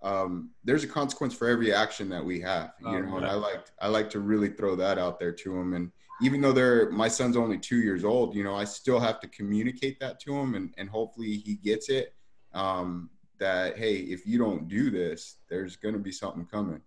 um, 0.00 0.50
there's 0.62 0.84
a 0.84 0.88
consequence 0.88 1.34
for 1.34 1.48
every 1.48 1.74
action 1.74 2.08
that 2.10 2.24
we 2.24 2.40
have 2.40 2.74
you 2.80 2.88
Oh, 2.88 3.00
know 3.00 3.16
and. 3.16 3.26
I 3.26 3.34
like 3.34 3.66
I 3.80 3.88
like 3.88 4.08
to 4.10 4.20
really 4.20 4.50
throw 4.50 4.76
that 4.76 4.98
out 4.98 5.18
there 5.18 5.32
to 5.32 5.56
him 5.58 5.74
and 5.74 5.90
even 6.20 6.40
though 6.40 6.52
they're 6.52 6.90
my 6.90 7.08
son's 7.08 7.36
only 7.36 7.58
two 7.58 7.76
years 7.80 8.04
old, 8.04 8.34
you 8.34 8.42
know, 8.42 8.54
I 8.54 8.64
still 8.64 8.98
have 8.98 9.20
to 9.20 9.28
communicate 9.28 10.00
that 10.00 10.18
to 10.20 10.34
him 10.36 10.54
and, 10.56 10.74
and 10.76 10.88
hopefully 10.88 11.36
he 11.36 11.54
gets 11.54 11.88
it. 11.88 12.14
Um, 12.54 13.10
that 13.38 13.78
hey, 13.78 13.98
if 13.98 14.26
you 14.26 14.36
don't 14.36 14.66
do 14.66 14.90
this, 14.90 15.36
there's 15.48 15.76
gonna 15.76 15.98
be 15.98 16.10
something 16.10 16.44
coming. 16.46 16.80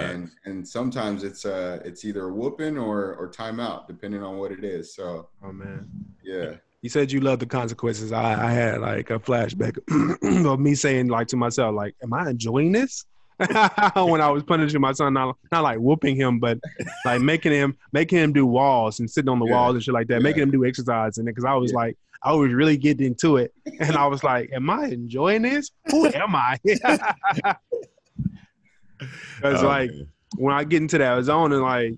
And 0.00 0.30
and 0.44 0.66
sometimes 0.66 1.22
it's 1.24 1.44
uh 1.44 1.80
it's 1.84 2.04
either 2.04 2.24
a 2.28 2.32
whooping 2.32 2.76
or 2.78 3.14
or 3.14 3.30
timeout, 3.30 3.86
depending 3.86 4.22
on 4.22 4.38
what 4.38 4.52
it 4.52 4.64
is. 4.64 4.94
So 4.94 5.28
Oh 5.44 5.52
man. 5.52 5.88
yeah. 6.24 6.54
You 6.82 6.90
said 6.90 7.10
you 7.10 7.20
love 7.20 7.38
the 7.40 7.46
consequences. 7.46 8.12
I, 8.12 8.46
I 8.48 8.50
had 8.52 8.80
like 8.80 9.10
a 9.10 9.18
flashback 9.18 9.76
of 10.46 10.60
me 10.60 10.74
saying 10.74 11.08
like 11.08 11.26
to 11.28 11.36
myself, 11.36 11.74
like, 11.74 11.94
am 12.02 12.12
I 12.12 12.30
enjoying 12.30 12.72
this? 12.72 13.04
when 13.38 14.20
I 14.22 14.30
was 14.30 14.42
punishing 14.44 14.80
my 14.80 14.92
son, 14.92 15.12
not, 15.12 15.36
not 15.52 15.62
like 15.62 15.78
whooping 15.78 16.16
him, 16.16 16.38
but 16.38 16.58
like 17.04 17.20
making 17.20 17.52
him 17.52 17.76
making 17.92 18.18
him 18.18 18.32
do 18.32 18.46
walls 18.46 19.00
and 19.00 19.10
sitting 19.10 19.28
on 19.28 19.38
the 19.38 19.46
Yeah. 19.46 19.52
walls 19.52 19.74
and 19.74 19.82
shit 19.84 19.92
like 19.94 20.06
that, 20.08 20.14
Yeah. 20.16 20.20
making 20.20 20.42
him 20.44 20.50
do 20.50 20.64
exercise 20.64 21.18
and 21.18 21.26
because 21.26 21.44
I 21.44 21.54
was 21.54 21.70
Yeah. 21.72 21.76
like, 21.78 21.98
I 22.22 22.32
was 22.32 22.50
really 22.52 22.76
getting 22.78 23.06
into 23.08 23.36
it, 23.36 23.52
and 23.78 23.94
I 23.94 24.06
was 24.06 24.24
like, 24.24 24.50
"Am 24.52 24.70
I 24.70 24.86
enjoying 24.86 25.42
this? 25.42 25.70
Who 25.90 26.06
am 26.06 26.34
I?" 26.34 26.58
Because 28.98 29.62
Oh, 29.62 29.66
like 29.66 29.90
man. 29.90 30.08
when 30.36 30.54
I 30.54 30.64
get 30.64 30.82
into 30.82 30.98
that 30.98 31.22
zone 31.24 31.52
and 31.52 31.62
like 31.62 31.94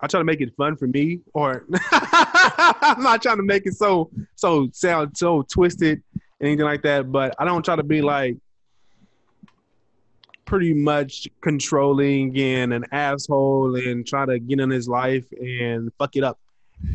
I 0.00 0.06
try 0.08 0.18
to 0.20 0.24
make 0.24 0.40
it 0.40 0.52
fun 0.56 0.76
for 0.76 0.86
me, 0.88 1.20
or 1.32 1.64
I'm 1.92 3.02
not 3.02 3.22
trying 3.22 3.36
to 3.36 3.42
make 3.44 3.66
it 3.66 3.74
so 3.74 4.10
so 4.34 4.68
sound 4.72 5.16
so 5.16 5.42
twisted 5.42 6.02
anything 6.40 6.64
like 6.64 6.82
that. 6.82 7.10
But 7.12 7.34
I 7.38 7.44
don't 7.44 7.64
try 7.64 7.76
to 7.76 7.82
be 7.84 8.02
like 8.02 8.36
pretty 10.44 10.74
much 10.74 11.28
controlling 11.40 12.36
and 12.38 12.72
an 12.74 12.84
asshole 12.92 13.76
and 13.76 14.06
try 14.06 14.26
to 14.26 14.38
get 14.38 14.60
in 14.60 14.70
his 14.70 14.88
life 14.88 15.24
and 15.40 15.90
fuck 15.98 16.16
it 16.16 16.24
up 16.24 16.38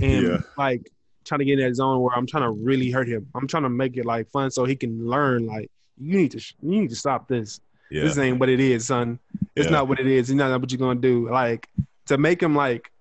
and 0.02 0.24
Yeah. 0.28 0.38
like 0.58 0.92
trying 1.24 1.40
to 1.40 1.46
get 1.46 1.60
in 1.60 1.66
that 1.68 1.76
zone 1.76 2.02
where 2.02 2.16
I'm 2.16 2.28
trying 2.28 2.44
to 2.44 2.52
really 2.52 2.92
hurt 2.92 3.08
him. 3.08 3.28
I'm 3.36 3.48
trying 3.48 3.64
to 3.64 3.70
make 3.70 3.98
it 3.98 4.06
like 4.06 4.30
fun 4.30 4.52
so 4.52 4.66
he 4.66 4.76
can 4.76 5.08
learn 5.08 5.48
like 5.48 5.72
you 5.98 6.18
need 6.18 6.32
to 6.32 6.40
you 6.62 6.82
need 6.82 6.90
to 6.90 6.96
stop 6.96 7.28
this. 7.28 7.60
Yeah, 7.92 8.04
This 8.04 8.18
ain't 8.18 8.40
what 8.40 8.50
it 8.50 8.60
is, 8.60 8.88
son. 8.88 9.20
It's 9.56 9.66
Yeah. 9.66 9.72
not 9.72 9.88
what 9.88 10.00
it 10.00 10.08
is. 10.08 10.30
It's 10.30 10.36
not 10.38 10.60
what 10.60 10.72
you're 10.72 10.80
gonna 10.80 11.00
do. 11.00 11.30
Like 11.30 11.68
to 12.08 12.18
make 12.18 12.42
him 12.42 12.56
like 12.56 12.92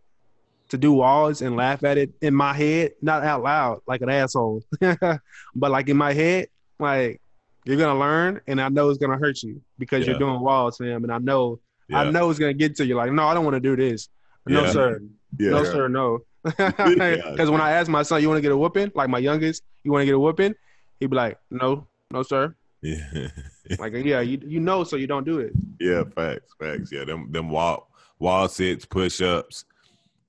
to 0.69 0.77
do 0.79 0.93
walls 0.93 1.43
and 1.43 1.55
laugh 1.57 1.85
at 1.85 1.97
it 1.99 2.11
in 2.21 2.35
my 2.35 2.53
head, 2.53 2.93
not 3.01 3.23
out 3.25 3.43
loud 3.43 3.81
like 3.87 4.01
an 4.03 4.09
asshole, 4.11 4.63
but 4.81 5.71
like 5.71 5.89
in 5.89 5.97
my 5.97 6.13
head, 6.13 6.49
like 6.79 7.21
you're 7.65 7.77
gonna 7.77 7.99
learn, 7.99 8.41
and 8.47 8.61
I 8.61 8.69
know 8.69 8.89
it's 8.91 8.99
gonna 8.99 9.19
hurt 9.19 9.43
you 9.43 9.61
because 9.79 10.01
Yeah. 10.05 10.11
you're 10.11 10.19
doing 10.19 10.41
walls, 10.41 10.77
fam, 10.79 11.05
and 11.05 11.13
I 11.13 11.19
know 11.19 11.61
yeah, 11.89 12.01
I 12.01 12.11
know 12.11 12.29
it's 12.31 12.39
gonna 12.41 12.53
get 12.53 12.75
to 12.77 12.85
you. 12.87 12.97
Like, 12.97 13.13
no, 13.13 13.27
I 13.27 13.35
don't 13.35 13.45
want 13.45 13.55
to 13.55 13.61
do 13.61 13.77
this. 13.77 14.09
No, 14.47 14.65
Yeah. 14.65 14.71
sir. 14.71 15.01
No, 15.39 15.63
sir. 15.65 15.89
No. 15.89 16.21
Because 16.45 17.51
when 17.51 17.61
I 17.61 17.73
ask 17.73 17.89
my 17.89 18.03
son, 18.03 18.23
"You 18.23 18.29
want 18.29 18.39
to 18.39 18.43
get 18.43 18.53
a 18.53 18.57
whooping?" 18.57 18.93
Like 18.95 19.09
my 19.09 19.19
youngest, 19.19 19.63
"You 19.85 19.93
want 19.93 20.03
to 20.03 20.07
get 20.07 20.15
a 20.15 20.19
whooping?" 20.19 20.55
He'd 21.01 21.11
be 21.11 21.17
like, 21.17 21.39
"No, 21.51 21.87
no, 22.13 22.23
sir." 22.23 22.55
yeah, 22.83 22.99
Like, 23.79 23.95
yeah, 23.95 24.21
you 24.21 24.41
you 24.47 24.61
know, 24.61 24.85
so 24.85 24.97
you 24.97 25.07
don't 25.07 25.25
do 25.25 25.39
it. 25.41 25.53
yeah. 25.81 26.05
Facts, 26.15 26.55
facts. 26.61 26.91
Yeah, 26.93 27.05
them 27.05 27.31
them 27.33 27.49
wall 27.51 27.91
wall 28.19 28.49
sits, 28.49 28.85
push 28.85 29.21
ups, 29.21 29.65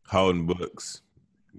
holding 0.08 0.46
books. 0.46 1.02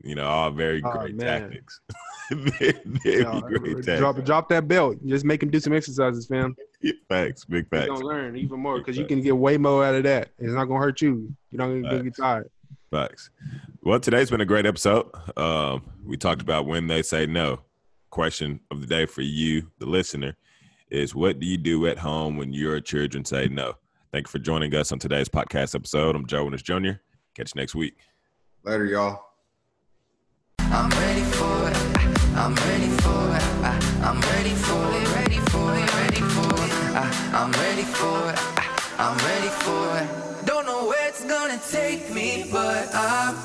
You 0.03 0.14
know, 0.14 0.27
all 0.27 0.51
very 0.51 0.83
Oh, 0.85 0.91
great 0.93 1.17
man. 1.17 1.43
tactics. 1.43 1.81
very, 2.31 2.73
very 2.85 3.25
great 3.25 3.77
tactics. 3.77 3.99
drop 3.99 4.25
drop 4.25 4.49
that 4.51 4.69
belt. 4.69 4.97
Just 5.07 5.25
make 5.25 5.43
him 5.43 5.51
do 5.51 5.59
some 5.61 5.73
exercises, 5.73 6.27
fam. 6.27 6.55
Yeah, 6.81 6.93
facts, 7.09 7.45
big 7.45 7.69
facts. 7.69 7.87
You're 7.87 7.97
gonna 7.97 8.07
learn 8.07 8.37
even 8.37 8.61
more 8.61 8.79
because 8.79 8.97
you 8.97 9.05
can 9.07 9.21
get 9.21 9.37
way 9.37 9.57
more 9.57 9.85
out 9.85 9.95
of 9.97 10.05
that. 10.05 10.29
It's 10.38 10.53
not 10.53 10.67
gonna 10.67 10.79
hurt 10.81 11.01
you. 11.01 11.35
You're 11.51 11.59
not 11.59 11.67
gonna, 11.67 11.83
gonna 11.83 12.03
get 12.05 12.17
tired. 12.17 12.51
Facts. 12.91 13.31
Well, 13.83 13.99
today's 14.01 14.31
been 14.31 14.41
a 14.41 14.47
great 14.47 14.67
episode. 14.67 15.11
Um, 15.37 15.83
we 16.05 16.17
talked 16.17 16.41
about 16.43 16.67
when 16.67 16.87
they 16.87 17.03
say 17.03 17.27
no. 17.27 17.61
Question 18.11 18.61
of 18.71 18.81
the 18.81 18.87
day 18.87 19.05
for 19.05 19.21
you, 19.21 19.71
the 19.79 19.85
listener, 19.87 20.35
is 20.90 21.14
what 21.14 21.38
do 21.38 21.46
you 21.46 21.57
do 21.57 21.87
at 21.87 21.98
home 21.98 22.37
when 22.37 22.53
your 22.53 22.81
children 22.81 23.24
say 23.24 23.48
no? 23.48 23.74
Thank 24.12 24.27
you 24.27 24.31
for 24.31 24.38
joining 24.38 24.74
us 24.74 24.90
on 24.92 24.98
today's 24.98 25.29
podcast 25.29 25.74
episode. 25.74 26.16
I'm 26.16 26.27
Joe 26.27 26.44
Winnes 26.44 26.62
Jr. 26.62 26.92
Catch 27.35 27.55
you 27.55 27.61
next 27.61 27.74
week. 27.74 27.96
Later, 28.64 28.87
y'all. 28.87 29.24
I'm 30.59 30.90
ready 30.90 31.22
for 31.22 31.70
it. 31.70 31.77
I'm 32.37 32.55
ready 32.55 32.88
for 33.03 33.37
it. 33.37 33.42
I, 33.64 34.01
I'm 34.03 34.20
ready 34.20 34.51
for 34.51 34.83
it. 34.94 35.14
Ready 35.14 35.38
for 35.51 35.74
it. 35.74 35.94
Ready 35.94 36.20
for 36.20 36.55
it. 36.64 36.72
I, 36.94 37.31
I'm 37.35 37.53
ready 37.53 37.83
for 37.83 38.31
it. 38.31 38.38
I'm 38.98 39.16
ready 39.18 39.48
for 39.48 39.98
it. 39.98 40.46
Don't 40.46 40.66
know 40.66 40.87
where 40.87 41.09
it's 41.09 41.24
gonna 41.24 41.61
take 41.70 42.12
me, 42.12 42.48
but 42.51 42.88
I'm 42.94 43.37